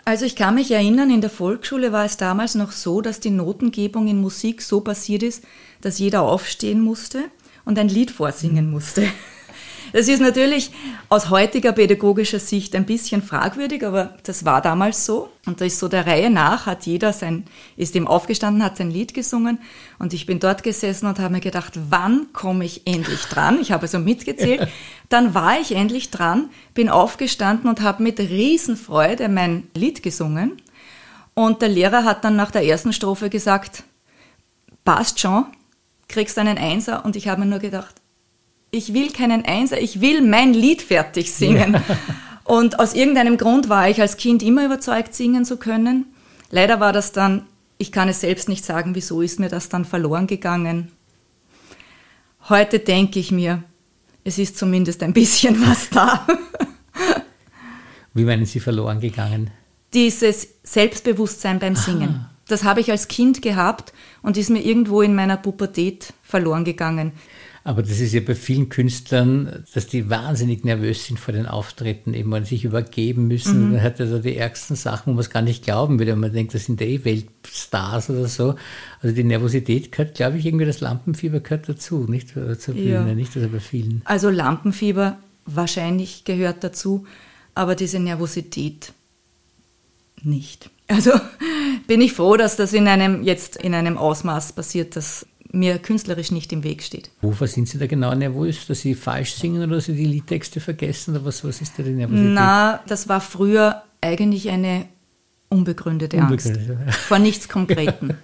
Also 0.03 0.25
ich 0.25 0.35
kann 0.35 0.55
mich 0.55 0.71
erinnern, 0.71 1.11
in 1.11 1.21
der 1.21 1.29
Volksschule 1.29 1.91
war 1.91 2.03
es 2.03 2.17
damals 2.17 2.55
noch 2.55 2.71
so, 2.71 2.99
dass 2.99 3.19
die 3.19 3.29
Notengebung 3.29 4.07
in 4.07 4.19
Musik 4.19 4.61
so 4.63 4.81
passiert 4.81 5.23
ist, 5.23 5.43
dass 5.81 5.99
jeder 5.99 6.23
aufstehen 6.23 6.81
musste 6.81 7.25
und 7.63 7.77
ein 7.77 7.87
Lied 7.89 8.11
vorsingen 8.11 8.69
musste. 8.71 9.03
Das 9.93 10.07
ist 10.07 10.19
natürlich 10.19 10.71
aus 11.09 11.29
heutiger 11.29 11.71
pädagogischer 11.71 12.39
Sicht 12.39 12.75
ein 12.75 12.85
bisschen 12.85 13.21
fragwürdig, 13.21 13.85
aber 13.85 14.17
das 14.23 14.45
war 14.45 14.61
damals 14.61 15.05
so. 15.05 15.29
Und 15.45 15.61
da 15.61 15.65
ist 15.65 15.79
so 15.79 15.87
der 15.87 16.05
Reihe 16.05 16.29
nach, 16.29 16.65
hat 16.65 16.85
jeder 16.85 17.13
sein, 17.13 17.45
ist 17.75 17.95
ihm 17.95 18.07
aufgestanden, 18.07 18.63
hat 18.63 18.77
sein 18.77 18.91
Lied 18.91 19.13
gesungen 19.13 19.59
und 19.97 20.13
ich 20.13 20.25
bin 20.25 20.39
dort 20.39 20.63
gesessen 20.63 21.07
und 21.07 21.19
habe 21.19 21.33
mir 21.33 21.39
gedacht, 21.39 21.73
wann 21.89 22.27
komme 22.33 22.65
ich 22.65 22.85
endlich 22.85 23.21
dran? 23.23 23.59
Ich 23.61 23.71
habe 23.71 23.83
also 23.83 23.99
mitgezählt. 23.99 24.67
Dann 25.09 25.33
war 25.33 25.59
ich 25.59 25.73
endlich 25.75 26.11
dran, 26.11 26.49
bin 26.75 26.87
aufgestanden 26.87 27.67
und 27.67 27.81
habe 27.81 28.03
mit 28.03 28.19
Riesenfreude 28.19 29.27
mein 29.27 29.67
Lied 29.73 30.03
gesungen. 30.03 30.61
Und 31.33 31.63
der 31.63 31.69
Lehrer 31.69 32.03
hat 32.03 32.23
dann 32.23 32.35
nach 32.35 32.51
der 32.51 32.65
ersten 32.65 32.93
Strophe 32.93 33.29
gesagt, 33.29 33.83
passt 34.83 35.19
schon, 35.19 35.45
kriegst 36.07 36.37
einen 36.37 36.57
Einser. 36.57 37.05
Und 37.05 37.15
ich 37.15 37.27
habe 37.27 37.41
mir 37.41 37.47
nur 37.47 37.59
gedacht, 37.59 37.98
ich 38.71 38.93
will 38.93 39.11
keinen 39.11 39.45
Einser, 39.45 39.81
ich 39.81 40.01
will 40.01 40.21
mein 40.21 40.53
Lied 40.53 40.81
fertig 40.81 41.31
singen. 41.33 41.73
Ja. 41.73 41.83
Und 42.43 42.79
aus 42.79 42.95
irgendeinem 42.95 43.37
Grund 43.37 43.69
war 43.69 43.89
ich 43.89 44.01
als 44.01 44.17
Kind 44.17 44.41
immer 44.41 44.65
überzeugt, 44.65 45.13
singen 45.13 45.45
zu 45.45 45.57
können. 45.57 46.05
Leider 46.49 46.79
war 46.79 46.93
das 46.93 47.11
dann, 47.11 47.45
ich 47.77 47.91
kann 47.91 48.09
es 48.09 48.21
selbst 48.21 48.49
nicht 48.49 48.65
sagen, 48.65 48.95
wieso 48.95 49.21
ist 49.21 49.39
mir 49.39 49.49
das 49.49 49.69
dann 49.69 49.85
verloren 49.85 50.25
gegangen. 50.25 50.91
Heute 52.49 52.79
denke 52.79 53.19
ich 53.19 53.31
mir, 53.31 53.63
es 54.23 54.39
ist 54.39 54.57
zumindest 54.57 55.03
ein 55.03 55.13
bisschen 55.13 55.61
was 55.67 55.89
da. 55.91 56.25
Wie 58.15 58.23
meinen 58.23 58.45
Sie 58.45 58.59
verloren 58.59 58.99
gegangen? 58.99 59.51
Dieses 59.93 60.47
Selbstbewusstsein 60.63 61.59
beim 61.59 61.75
Singen. 61.75 62.21
Ah. 62.23 62.31
Das 62.47 62.63
habe 62.63 62.79
ich 62.79 62.89
als 62.89 63.07
Kind 63.07 63.43
gehabt 63.43 63.93
und 64.23 64.37
ist 64.37 64.49
mir 64.49 64.65
irgendwo 64.65 65.03
in 65.03 65.13
meiner 65.13 65.37
Pubertät 65.37 66.13
verloren 66.23 66.63
gegangen. 66.63 67.11
Aber 67.69 67.83
das 67.83 67.99
ist 67.99 68.15
ja 68.15 68.21
bei 68.21 68.33
vielen 68.33 68.69
Künstlern, 68.69 69.63
dass 69.75 69.85
die 69.85 70.09
wahnsinnig 70.09 70.63
nervös 70.63 71.05
sind 71.05 71.19
vor 71.19 71.35
den 71.35 71.45
Auftritten, 71.45 72.15
eben 72.15 72.31
weil 72.31 72.43
sie 72.43 72.55
sich 72.55 72.65
übergeben 72.65 73.27
müssen. 73.27 73.67
Mhm. 73.67 73.73
Man 73.73 73.83
hat 73.83 73.99
ja 73.99 74.07
so 74.07 74.17
die 74.17 74.35
ärgsten 74.35 74.75
Sachen, 74.75 75.11
wo 75.11 75.11
man 75.11 75.19
es 75.19 75.29
gar 75.29 75.43
nicht 75.43 75.65
glauben 75.65 75.99
will, 75.99 76.07
wenn 76.07 76.19
man 76.19 76.33
denkt, 76.33 76.55
das 76.55 76.65
sind 76.65 76.81
eh 76.81 77.05
Weltstars 77.05 78.09
oder 78.09 78.27
so. 78.27 78.55
Also 79.03 79.15
die 79.15 79.23
Nervosität 79.23 79.91
gehört, 79.91 80.15
glaube 80.15 80.39
ich, 80.39 80.47
irgendwie 80.47 80.65
das 80.65 80.81
Lampenfieber 80.81 81.41
gehört 81.41 81.69
dazu, 81.69 82.07
nicht 82.09 82.29
zur 82.29 82.73
Bühne, 82.73 82.89
ja. 82.89 83.03
nicht 83.13 83.37
also 83.37 83.47
bei 83.49 83.59
vielen. 83.59 84.01
Also 84.05 84.31
Lampenfieber 84.31 85.19
wahrscheinlich 85.45 86.23
gehört 86.23 86.63
dazu, 86.63 87.05
aber 87.53 87.75
diese 87.75 87.99
Nervosität 87.99 88.93
nicht. 90.23 90.71
Also 90.87 91.11
bin 91.87 92.01
ich 92.01 92.13
froh, 92.13 92.35
dass 92.35 92.55
das 92.55 92.73
in 92.73 92.87
einem 92.87 93.21
jetzt 93.21 93.57
in 93.57 93.75
einem 93.75 93.99
Ausmaß 93.99 94.53
passiert, 94.53 94.95
dass 94.95 95.27
mir 95.51 95.79
künstlerisch 95.79 96.31
nicht 96.31 96.51
im 96.53 96.63
Weg 96.63 96.83
steht. 96.83 97.09
Wovor 97.21 97.47
sind 97.47 97.67
Sie 97.67 97.77
da 97.77 97.87
genau 97.87 98.13
nervös? 98.13 98.67
Dass 98.67 98.81
Sie 98.81 98.95
falsch 98.95 99.33
singen 99.33 99.63
oder 99.63 99.75
dass 99.75 99.85
Sie 99.85 99.95
die 99.95 100.05
Liedtexte 100.05 100.59
vergessen? 100.59 101.15
Oder 101.15 101.25
was, 101.25 101.43
was 101.43 101.61
ist 101.61 101.77
da 101.77 101.83
die 101.83 101.91
Nervosität? 101.91 102.33
Na, 102.33 102.81
das 102.87 103.09
war 103.09 103.21
früher 103.21 103.83
eigentlich 104.01 104.49
eine 104.49 104.85
unbegründete, 105.49 106.17
unbegründete 106.17 106.71
Angst. 106.71 106.87
Ja. 106.87 106.91
Vor 106.91 107.19
nichts 107.19 107.49
Konkreten. 107.49 108.17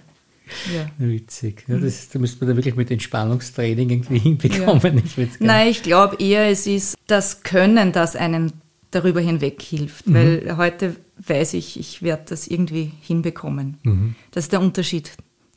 Ja. 0.72 0.86
Witzig. 0.98 1.64
Ja, 1.66 1.76
das, 1.76 2.08
da 2.08 2.20
müsste 2.20 2.44
man 2.44 2.50
da 2.50 2.56
wirklich 2.56 2.76
mit 2.76 2.88
Entspannungstraining 2.88 3.90
irgendwie 3.90 4.18
hinbekommen. 4.20 5.02
Ja. 5.16 5.24
Ich 5.24 5.40
Nein, 5.40 5.68
ich 5.68 5.82
glaube 5.82 6.22
eher, 6.22 6.48
es 6.48 6.68
ist 6.68 6.96
das 7.08 7.42
Können, 7.42 7.90
das 7.90 8.14
einem 8.14 8.52
darüber 8.92 9.20
hinweg 9.20 9.60
hilft. 9.60 10.06
Mhm. 10.06 10.14
Weil 10.14 10.56
heute 10.56 10.94
weiß 11.26 11.54
ich, 11.54 11.80
ich 11.80 12.02
werde 12.02 12.26
das 12.28 12.46
irgendwie 12.46 12.92
hinbekommen. 13.00 13.78
Mhm. 13.82 14.14
Das 14.30 14.44
ist 14.44 14.52
der 14.52 14.60
Unterschied 14.60 15.10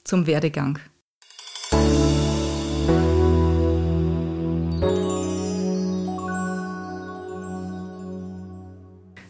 zum 0.04 0.26
Werdegang. 0.26 0.80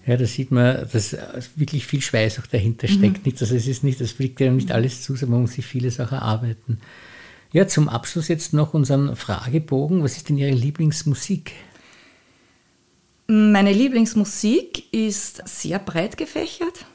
Ja, 0.10 0.18
da 0.18 0.26
sieht 0.26 0.50
man, 0.50 0.90
dass 0.92 1.16
wirklich 1.56 1.86
viel 1.86 2.02
Schweiß 2.02 2.40
auch 2.40 2.48
dahinter 2.48 2.88
steckt. 2.88 3.18
Mhm. 3.18 3.24
Nicht, 3.26 3.42
also 3.42 3.54
es 3.54 3.68
ist 3.68 3.84
nicht, 3.84 4.02
das 4.02 4.14
fliegt 4.14 4.40
ja 4.40 4.50
nicht 4.50 4.72
alles 4.72 5.04
zu, 5.04 5.16
sondern 5.16 5.34
man 5.34 5.42
muss 5.42 5.54
sich 5.54 5.68
vieles 5.68 6.00
auch 6.00 6.12
erarbeiten. 6.12 6.82
Ja, 7.52 7.68
zum 7.68 7.88
Abschluss 7.88 8.28
jetzt 8.28 8.52
noch 8.52 8.74
unseren 8.74 9.16
Fragebogen. 9.16 10.04
Was 10.04 10.18
ist 10.18 10.30
denn 10.30 10.40
Ihre 10.40 10.50
Lieblingsmusik? 10.50 11.52
Meine 13.28 13.72
Lieblingsmusik 13.72 14.92
ist 14.92 15.48
sehr 15.48 15.78
breit 15.78 16.18
gefächert. 16.18 16.88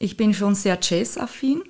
Ich 0.00 0.16
bin 0.16 0.34
schon 0.34 0.56
sehr 0.56 0.80
jazzaffin, 0.82 1.62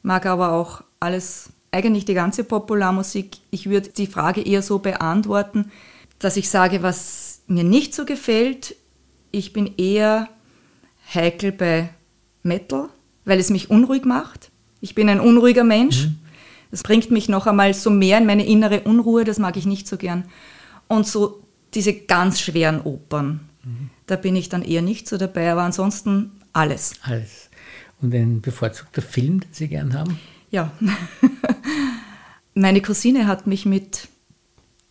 mag 0.00 0.24
aber 0.24 0.52
auch 0.52 0.82
alles, 0.98 1.50
eigentlich 1.72 2.06
die 2.06 2.14
ganze 2.14 2.44
Popularmusik. 2.44 3.36
Ich 3.50 3.68
würde 3.68 3.90
die 3.90 4.06
Frage 4.06 4.40
eher 4.40 4.62
so 4.62 4.78
beantworten, 4.78 5.70
dass 6.18 6.38
ich 6.38 6.48
sage, 6.48 6.82
was 6.82 7.42
mir 7.48 7.64
nicht 7.64 7.94
so 7.94 8.06
gefällt, 8.06 8.76
ich 9.30 9.52
bin 9.52 9.74
eher 9.76 10.28
heikel 11.14 11.52
bei 11.52 11.90
Metal, 12.42 12.88
weil 13.24 13.38
es 13.38 13.50
mich 13.50 13.70
unruhig 13.70 14.04
macht. 14.04 14.50
Ich 14.80 14.94
bin 14.94 15.08
ein 15.08 15.20
unruhiger 15.20 15.64
Mensch. 15.64 16.06
Mhm. 16.06 16.18
Das 16.70 16.82
bringt 16.82 17.10
mich 17.10 17.28
noch 17.28 17.46
einmal 17.46 17.74
so 17.74 17.90
mehr 17.90 18.18
in 18.18 18.26
meine 18.26 18.46
innere 18.46 18.82
Unruhe, 18.82 19.24
das 19.24 19.38
mag 19.38 19.56
ich 19.56 19.66
nicht 19.66 19.88
so 19.88 19.96
gern. 19.96 20.24
Und 20.88 21.06
so 21.06 21.42
diese 21.74 21.94
ganz 21.94 22.40
schweren 22.40 22.80
Opern, 22.82 23.40
mhm. 23.64 23.90
da 24.06 24.16
bin 24.16 24.36
ich 24.36 24.48
dann 24.48 24.62
eher 24.62 24.82
nicht 24.82 25.08
so 25.08 25.16
dabei, 25.16 25.50
aber 25.50 25.62
ansonsten 25.62 26.32
alles. 26.52 26.92
Alles. 27.02 27.50
Und 28.00 28.14
ein 28.14 28.40
bevorzugter 28.40 29.02
Film, 29.02 29.40
den 29.40 29.52
Sie 29.52 29.68
gern 29.68 29.94
haben? 29.94 30.18
Ja. 30.50 30.72
Meine 32.54 32.82
Cousine 32.82 33.26
hat 33.26 33.46
mich 33.46 33.66
mit, 33.66 34.08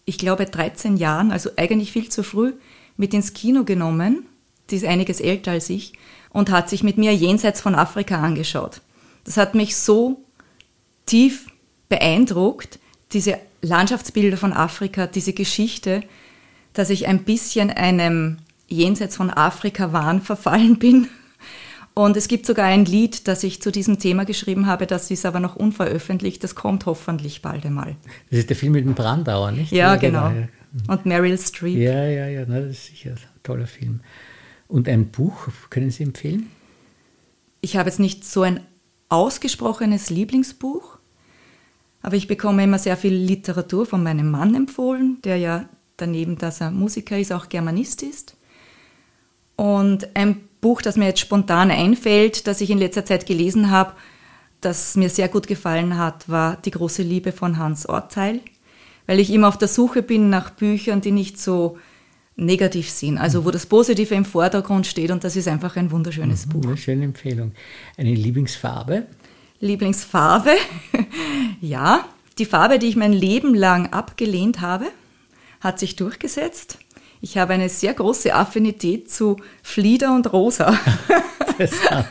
ich 0.05 0.17
glaube, 0.17 0.45
13 0.45 0.97
Jahren, 0.97 1.31
also 1.31 1.49
eigentlich 1.57 1.91
viel 1.91 2.09
zu 2.09 2.23
früh, 2.23 2.53
mit 2.99 3.13
ins 3.13 3.33
Kino 3.33 3.63
genommen 3.63 4.25
die 4.69 4.75
ist 4.75 4.85
einiges 4.85 5.19
älter 5.19 5.51
als 5.51 5.69
ich, 5.69 5.93
und 6.31 6.51
hat 6.51 6.69
sich 6.69 6.83
mit 6.83 6.97
mir 6.97 7.13
jenseits 7.13 7.59
von 7.59 7.75
Afrika 7.75 8.21
angeschaut. 8.21 8.81
Das 9.23 9.37
hat 9.37 9.55
mich 9.55 9.75
so 9.75 10.23
tief 11.05 11.47
beeindruckt, 11.89 12.79
diese 13.11 13.39
Landschaftsbilder 13.61 14.37
von 14.37 14.53
Afrika, 14.53 15.07
diese 15.07 15.33
Geschichte, 15.33 16.03
dass 16.73 16.91
ich 16.91 17.07
ein 17.07 17.23
bisschen 17.23 17.71
einem 17.71 18.37
jenseits 18.67 19.15
von 19.15 19.31
Afrika 19.31 19.91
Wahn 19.91 20.21
verfallen 20.21 20.77
bin. 20.77 21.07
Und 21.95 22.15
es 22.15 22.27
gibt 22.27 22.45
sogar 22.45 22.67
ein 22.67 22.85
Lied, 22.85 23.27
das 23.27 23.43
ich 23.43 23.61
zu 23.61 23.71
diesem 23.71 23.97
Thema 23.97 24.23
geschrieben 24.23 24.67
habe, 24.67 24.85
das 24.85 25.09
ist 25.09 25.25
aber 25.25 25.39
noch 25.39 25.55
unveröffentlicht, 25.55 26.43
das 26.43 26.53
kommt 26.53 26.85
hoffentlich 26.85 27.41
bald 27.41 27.65
einmal. 27.65 27.95
Das 28.29 28.39
ist 28.39 28.49
der 28.49 28.55
Film 28.55 28.73
mit 28.73 28.85
dem 28.85 28.93
Brandauer, 28.93 29.51
nicht? 29.51 29.71
Ja, 29.71 29.95
genau. 29.95 30.31
Und 30.87 31.05
Meryl 31.05 31.37
Streep. 31.37 31.77
Ja, 31.77 32.05
ja, 32.05 32.27
ja, 32.27 32.45
das 32.45 32.65
ist 32.65 32.85
sicher 32.87 33.11
ein 33.11 33.43
toller 33.43 33.67
Film. 33.67 34.01
Und 34.67 34.87
ein 34.87 35.09
Buch, 35.09 35.47
können 35.69 35.89
Sie 35.89 36.03
empfehlen? 36.03 36.51
Ich 37.61 37.75
habe 37.75 37.89
jetzt 37.89 37.99
nicht 37.99 38.23
so 38.23 38.43
ein 38.43 38.61
ausgesprochenes 39.09 40.09
Lieblingsbuch, 40.09 40.99
aber 42.01 42.15
ich 42.15 42.27
bekomme 42.27 42.63
immer 42.63 42.79
sehr 42.79 42.95
viel 42.95 43.13
Literatur 43.13 43.85
von 43.85 44.03
meinem 44.03 44.29
Mann 44.31 44.55
empfohlen, 44.55 45.17
der 45.23 45.37
ja 45.37 45.67
daneben, 45.97 46.37
dass 46.37 46.61
er 46.61 46.71
Musiker 46.71 47.17
ist, 47.17 47.33
auch 47.33 47.49
Germanist 47.49 48.03
ist. 48.03 48.37
Und 49.55 50.15
ein 50.15 50.41
Buch, 50.61 50.81
das 50.81 50.95
mir 50.95 51.07
jetzt 51.07 51.19
spontan 51.19 51.71
einfällt, 51.71 52.47
das 52.47 52.61
ich 52.61 52.69
in 52.69 52.77
letzter 52.77 53.05
Zeit 53.05 53.25
gelesen 53.25 53.71
habe, 53.71 53.93
das 54.61 54.95
mir 54.95 55.09
sehr 55.09 55.29
gut 55.29 55.47
gefallen 55.47 55.97
hat, 55.97 56.29
war 56.29 56.57
Die 56.57 56.71
große 56.71 57.01
Liebe 57.01 57.31
von 57.31 57.57
Hans 57.57 57.87
Orteil, 57.87 58.41
weil 59.09 59.19
ich 59.19 59.33
immer 59.33 59.47
auf 59.47 59.57
der 59.57 59.67
Suche 59.67 60.03
bin 60.03 60.29
nach 60.29 60.51
Büchern, 60.51 61.01
die 61.01 61.09
nicht 61.09 61.41
so 61.41 61.79
negativ 62.35 62.91
sind, 62.91 63.17
also 63.17 63.43
wo 63.43 63.49
das 63.49 63.65
Positive 63.65 64.13
im 64.13 64.23
Vordergrund 64.23 64.85
steht 64.85 65.09
und 65.09 65.23
das 65.23 65.35
ist 65.35 65.47
einfach 65.47 65.77
ein 65.77 65.89
wunderschönes 65.89 66.45
mhm, 66.45 66.49
Buch. 66.51 66.65
Eine 66.65 66.77
schöne 66.77 67.05
Empfehlung. 67.05 67.53
Eine 67.97 68.13
Lieblingsfarbe? 68.13 69.07
Lieblingsfarbe? 69.61 70.51
ja, 71.59 72.05
die 72.37 72.45
Farbe, 72.45 72.77
die 72.77 72.85
ich 72.85 72.95
mein 72.95 73.11
Leben 73.11 73.55
lang 73.55 73.87
abgelehnt 73.87 74.61
habe, 74.61 74.85
hat 75.59 75.79
sich 75.79 75.95
durchgesetzt. 75.95 76.77
Ich 77.19 77.39
habe 77.39 77.53
eine 77.53 77.69
sehr 77.69 77.95
große 77.95 78.35
Affinität 78.35 79.09
zu 79.09 79.37
Flieder 79.63 80.13
und 80.13 80.31
Rosa. 80.31 80.77
Interessant. 81.49 82.05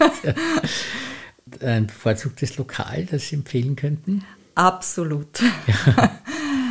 Ein 1.61 1.87
bevorzugtes 1.87 2.57
Lokal, 2.57 3.07
das 3.09 3.29
Sie 3.29 3.37
empfehlen 3.37 3.77
könnten? 3.77 4.25
Absolut. 4.57 5.41
Ja. 5.69 6.11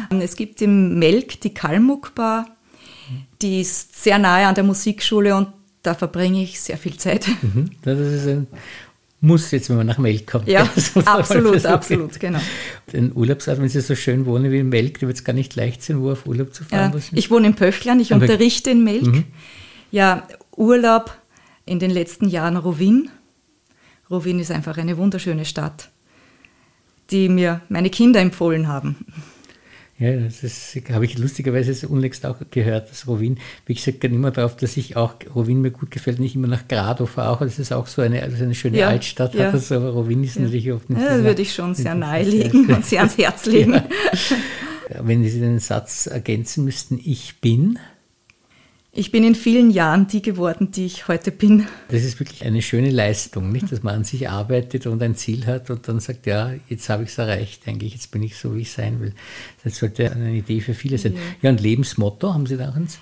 Es 0.09 0.35
gibt 0.35 0.61
im 0.61 0.99
Melk 0.99 1.41
die 1.41 1.53
Kalmuck 1.53 2.15
Bar 2.15 2.45
die 3.41 3.61
ist 3.61 4.03
sehr 4.03 4.19
nahe 4.19 4.47
an 4.47 4.55
der 4.55 4.63
Musikschule 4.63 5.35
und 5.35 5.49
da 5.83 5.93
verbringe 5.93 6.43
ich 6.43 6.59
sehr 6.59 6.77
viel 6.77 6.97
Zeit. 6.97 7.27
Mhm. 7.41 7.69
Das 7.83 7.99
ist 7.99 8.27
ein 8.27 8.47
muss 9.19 9.49
jetzt, 9.49 9.69
wenn 9.69 9.77
man 9.77 9.87
nach 9.87 9.97
Melk 9.97 10.27
kommt. 10.27 10.47
Ja, 10.47 10.69
absolut, 11.05 11.65
absolut, 11.65 12.19
genau. 12.19 12.39
Den 12.93 13.11
Urlaubsort, 13.15 13.59
wenn 13.59 13.67
Sie 13.67 13.81
so 13.81 13.95
schön 13.95 14.27
wohnen 14.27 14.51
wie 14.51 14.59
in 14.59 14.69
Melk, 14.69 14.99
da 14.99 15.07
wird 15.07 15.17
es 15.17 15.23
gar 15.23 15.33
nicht 15.33 15.55
leicht 15.55 15.81
sein, 15.81 16.01
wo 16.01 16.11
auf 16.11 16.27
Urlaub 16.27 16.53
zu 16.53 16.63
fahren. 16.63 16.93
Ja, 16.93 16.99
ich 17.13 17.31
wohne 17.31 17.47
in 17.47 17.55
Pöchlern, 17.55 17.99
ich 17.99 18.13
Aber 18.13 18.21
unterrichte 18.21 18.69
in 18.69 18.83
Melk. 18.83 19.07
Mhm. 19.07 19.23
Ja, 19.89 20.27
Urlaub 20.55 21.17
in 21.65 21.79
den 21.79 21.89
letzten 21.89 22.29
Jahren 22.29 22.57
Rovin. 22.57 23.09
Rovin 24.11 24.39
ist 24.39 24.51
einfach 24.51 24.77
eine 24.77 24.97
wunderschöne 24.97 25.45
Stadt, 25.45 25.89
die 27.09 27.27
mir 27.27 27.61
meine 27.69 27.89
Kinder 27.89 28.19
empfohlen 28.19 28.67
haben. 28.67 28.97
Ja, 29.99 30.15
das 30.15 30.77
habe 30.91 31.05
ich 31.05 31.17
lustigerweise 31.17 31.87
unlängst 31.87 32.23
auch 32.27 32.35
gehört, 32.51 32.91
dass 32.91 33.07
Rovin, 33.07 33.39
wie 33.65 33.73
gesagt, 33.73 34.03
dann 34.03 34.13
immer 34.13 34.29
darauf, 34.29 34.55
dass 34.55 34.77
ich 34.77 34.95
auch, 34.95 35.15
Rovin 35.33 35.61
mir 35.61 35.71
gut 35.71 35.89
gefällt, 35.89 36.19
nicht 36.19 36.35
immer 36.35 36.47
nach 36.47 36.67
Grado 36.67 37.07
fahre, 37.07 37.31
auch, 37.31 37.39
das 37.39 37.57
ist 37.57 37.73
auch 37.73 37.87
so 37.87 38.03
eine, 38.03 38.21
also 38.21 38.43
eine 38.43 38.53
schöne 38.53 38.77
ja, 38.77 38.89
Altstadt, 38.89 39.33
ja. 39.33 39.47
hat 39.47 39.55
das, 39.55 39.71
aber 39.71 39.89
Rovin 39.89 40.23
ist 40.23 40.35
ja. 40.35 40.43
natürlich 40.43 40.71
oft 40.71 40.87
nicht. 40.91 41.01
Ja, 41.01 41.15
das 41.15 41.23
würde 41.23 41.41
ich 41.41 41.51
schon 41.51 41.73
sehr 41.73 41.95
nahelegen 41.95 42.67
und 42.67 42.85
sehr 42.85 42.99
ans 42.99 43.17
Herz 43.17 43.47
legen. 43.47 43.81
Wenn 45.01 45.27
Sie 45.27 45.39
den 45.39 45.59
Satz 45.59 46.05
ergänzen 46.05 46.63
müssten, 46.63 46.99
ich 47.03 47.41
bin? 47.41 47.79
Ich 48.99 49.11
bin 49.11 49.23
in 49.23 49.35
vielen 49.35 49.69
Jahren 49.69 50.07
die 50.07 50.23
geworden, 50.23 50.71
die 50.71 50.87
ich 50.87 51.07
heute 51.07 51.31
bin. 51.31 51.67
Das 51.89 52.01
ist 52.01 52.19
wirklich 52.19 52.43
eine 52.43 52.63
schöne 52.63 52.89
Leistung, 52.89 53.51
nicht? 53.51 53.71
dass 53.71 53.83
man 53.83 53.93
an 53.93 54.03
sich 54.03 54.27
arbeitet 54.27 54.87
und 54.87 55.03
ein 55.03 55.15
Ziel 55.15 55.45
hat 55.45 55.69
und 55.69 55.87
dann 55.87 55.99
sagt, 55.99 56.25
ja, 56.25 56.53
jetzt 56.67 56.89
habe 56.89 57.03
ich 57.03 57.09
es 57.09 57.19
erreicht, 57.19 57.67
eigentlich, 57.67 57.93
jetzt 57.93 58.09
bin 58.09 58.23
ich 58.23 58.35
so, 58.37 58.55
wie 58.55 58.61
ich 58.61 58.71
sein 58.71 58.99
will. 58.99 59.13
Das 59.63 59.77
sollte 59.77 60.11
eine 60.11 60.33
Idee 60.33 60.61
für 60.61 60.73
viele 60.73 60.97
sein. 60.97 61.13
Ja, 61.13 61.19
ja 61.43 61.49
und 61.51 61.61
Lebensmotto, 61.61 62.33
haben 62.33 62.47
Sie 62.47 62.57
da 62.57 62.71
eins? 62.71 62.97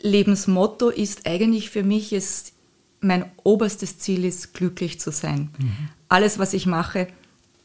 Lebensmotto 0.00 0.88
ist 0.88 1.24
eigentlich 1.24 1.70
für 1.70 1.84
mich, 1.84 2.12
ist, 2.12 2.52
mein 2.98 3.24
oberstes 3.44 4.00
Ziel 4.00 4.24
ist, 4.24 4.54
glücklich 4.54 4.98
zu 4.98 5.12
sein. 5.12 5.50
Mhm. 5.56 5.88
Alles, 6.08 6.40
was 6.40 6.52
ich 6.52 6.66
mache, 6.66 7.06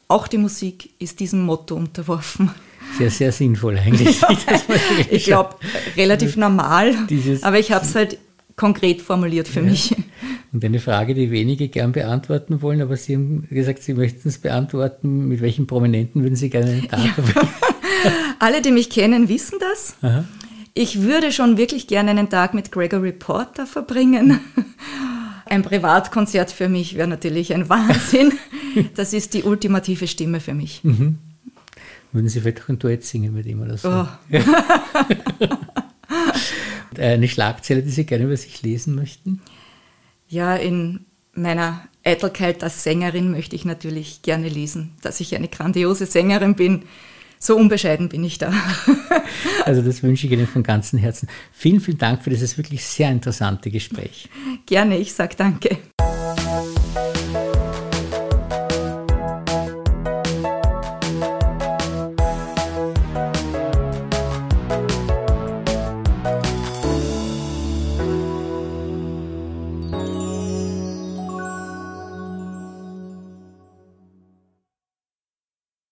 auch 0.08 0.28
die 0.28 0.38
Musik, 0.38 0.91
ist 1.00 1.20
diesem 1.22 1.41
Motto 1.41 1.76
unterworfen. 1.76 2.52
Sehr, 2.97 3.12
sehr 3.12 3.32
sinnvoll 3.32 3.78
eigentlich. 3.78 4.21
Ja, 4.21 4.30
ich 5.10 5.26
glaube, 5.26 5.56
relativ 5.95 6.38
normal, 6.38 6.95
Dieses 7.10 7.43
aber 7.43 7.60
ich 7.60 7.71
habe 7.71 7.86
es 7.86 7.95
halt 7.95 8.17
konkret 8.56 9.02
formuliert 9.02 9.47
für 9.47 9.60
ja. 9.60 9.65
mich. 9.67 9.95
Und 10.52 10.63
eine 10.63 10.80
Frage, 10.80 11.13
die 11.13 11.30
wenige 11.30 11.67
gern 11.67 11.91
beantworten 11.91 12.62
wollen, 12.62 12.82
aber 12.82 12.97
Sie 12.97 13.15
haben 13.15 13.47
gesagt, 13.50 13.84
Sie 13.84 13.93
möchten 13.93 14.28
es 14.28 14.39
beantworten. 14.39 15.28
Mit 15.28 15.41
welchen 15.41 15.67
Prominenten 15.67 16.23
würden 16.23 16.36
Sie 16.36 16.50
gerne 16.50 16.71
einen 16.71 16.88
Tag 16.88 17.00
ja. 17.06 17.13
Alle, 18.39 18.62
die 18.62 18.71
mich 18.71 18.89
kennen, 18.89 19.30
wissen 19.30 19.60
das. 19.60 19.95
Aha. 20.02 20.26
Ich 20.73 21.02
würde 21.02 21.32
schon 21.32 21.58
wirklich 21.58 21.88
gerne 21.88 22.12
einen 22.12 22.30
Tag 22.30 22.54
mit 22.54 22.71
Gregory 22.71 23.12
Porter 23.12 23.65
verbringen. 23.65 24.39
Ein 25.45 25.63
Privatkonzert 25.63 26.52
für 26.52 26.67
mich 26.67 26.97
wäre 26.97 27.08
natürlich 27.08 27.54
ein 27.54 27.69
Wahnsinn. 27.69 28.34
Das 28.95 29.13
ist 29.13 29.34
die 29.34 29.43
ultimative 29.43 30.06
Stimme 30.08 30.41
für 30.41 30.54
mich. 30.54 30.84
Mhm. 30.84 31.19
Würden 32.18 32.30
Sie 32.30 32.42
vielleicht 32.42 32.64
auch 32.64 32.70
ein 32.70 32.80
Duett 32.80 33.04
singen 33.04 33.32
mit 33.32 33.46
ihm 33.46 33.62
oder 33.62 33.78
so? 33.78 33.92
Oh. 33.92 34.08
Eine 37.00 37.28
Schlagzeile, 37.28 37.84
die 37.84 37.92
Sie 37.92 38.08
gerne 38.08 38.24
über 38.24 38.36
sich 38.36 38.64
lesen 38.64 38.96
möchten? 38.96 39.40
Ja, 40.28 40.56
in 40.56 41.06
meiner 41.34 41.88
Eitelkeit 42.04 42.64
als 42.64 42.84
Sängerin 42.84 43.30
möchte 43.30 43.56
ich 43.56 43.66
natürlich 43.66 44.24
gerne 44.24 44.50
lesen, 44.50 44.96
dass 45.04 45.20
ich 45.20 45.36
eine 45.36 45.48
grandiose 45.48 46.08
Sängerin 46.08 46.56
bin. 46.56 46.86
So 47.38 47.56
unbescheiden 47.56 48.10
bin 48.10 48.24
ich 48.24 48.40
da. 48.40 48.52
also 49.66 49.84
das 49.84 50.02
wünsche 50.02 50.26
ich 50.26 50.34
Ihnen 50.34 50.48
von 50.48 50.64
ganzem 50.64 50.98
Herzen. 50.98 51.30
Vielen, 51.52 51.82
vielen 51.82 52.00
Dank 52.00 52.24
für 52.24 52.32
dieses 52.32 52.58
wirklich 52.58 52.84
sehr 52.84 53.12
interessante 53.12 53.70
Gespräch. 53.70 54.28
Gerne, 54.66 54.98
ich 54.98 55.14
sage 55.14 55.36
danke. 55.38 55.78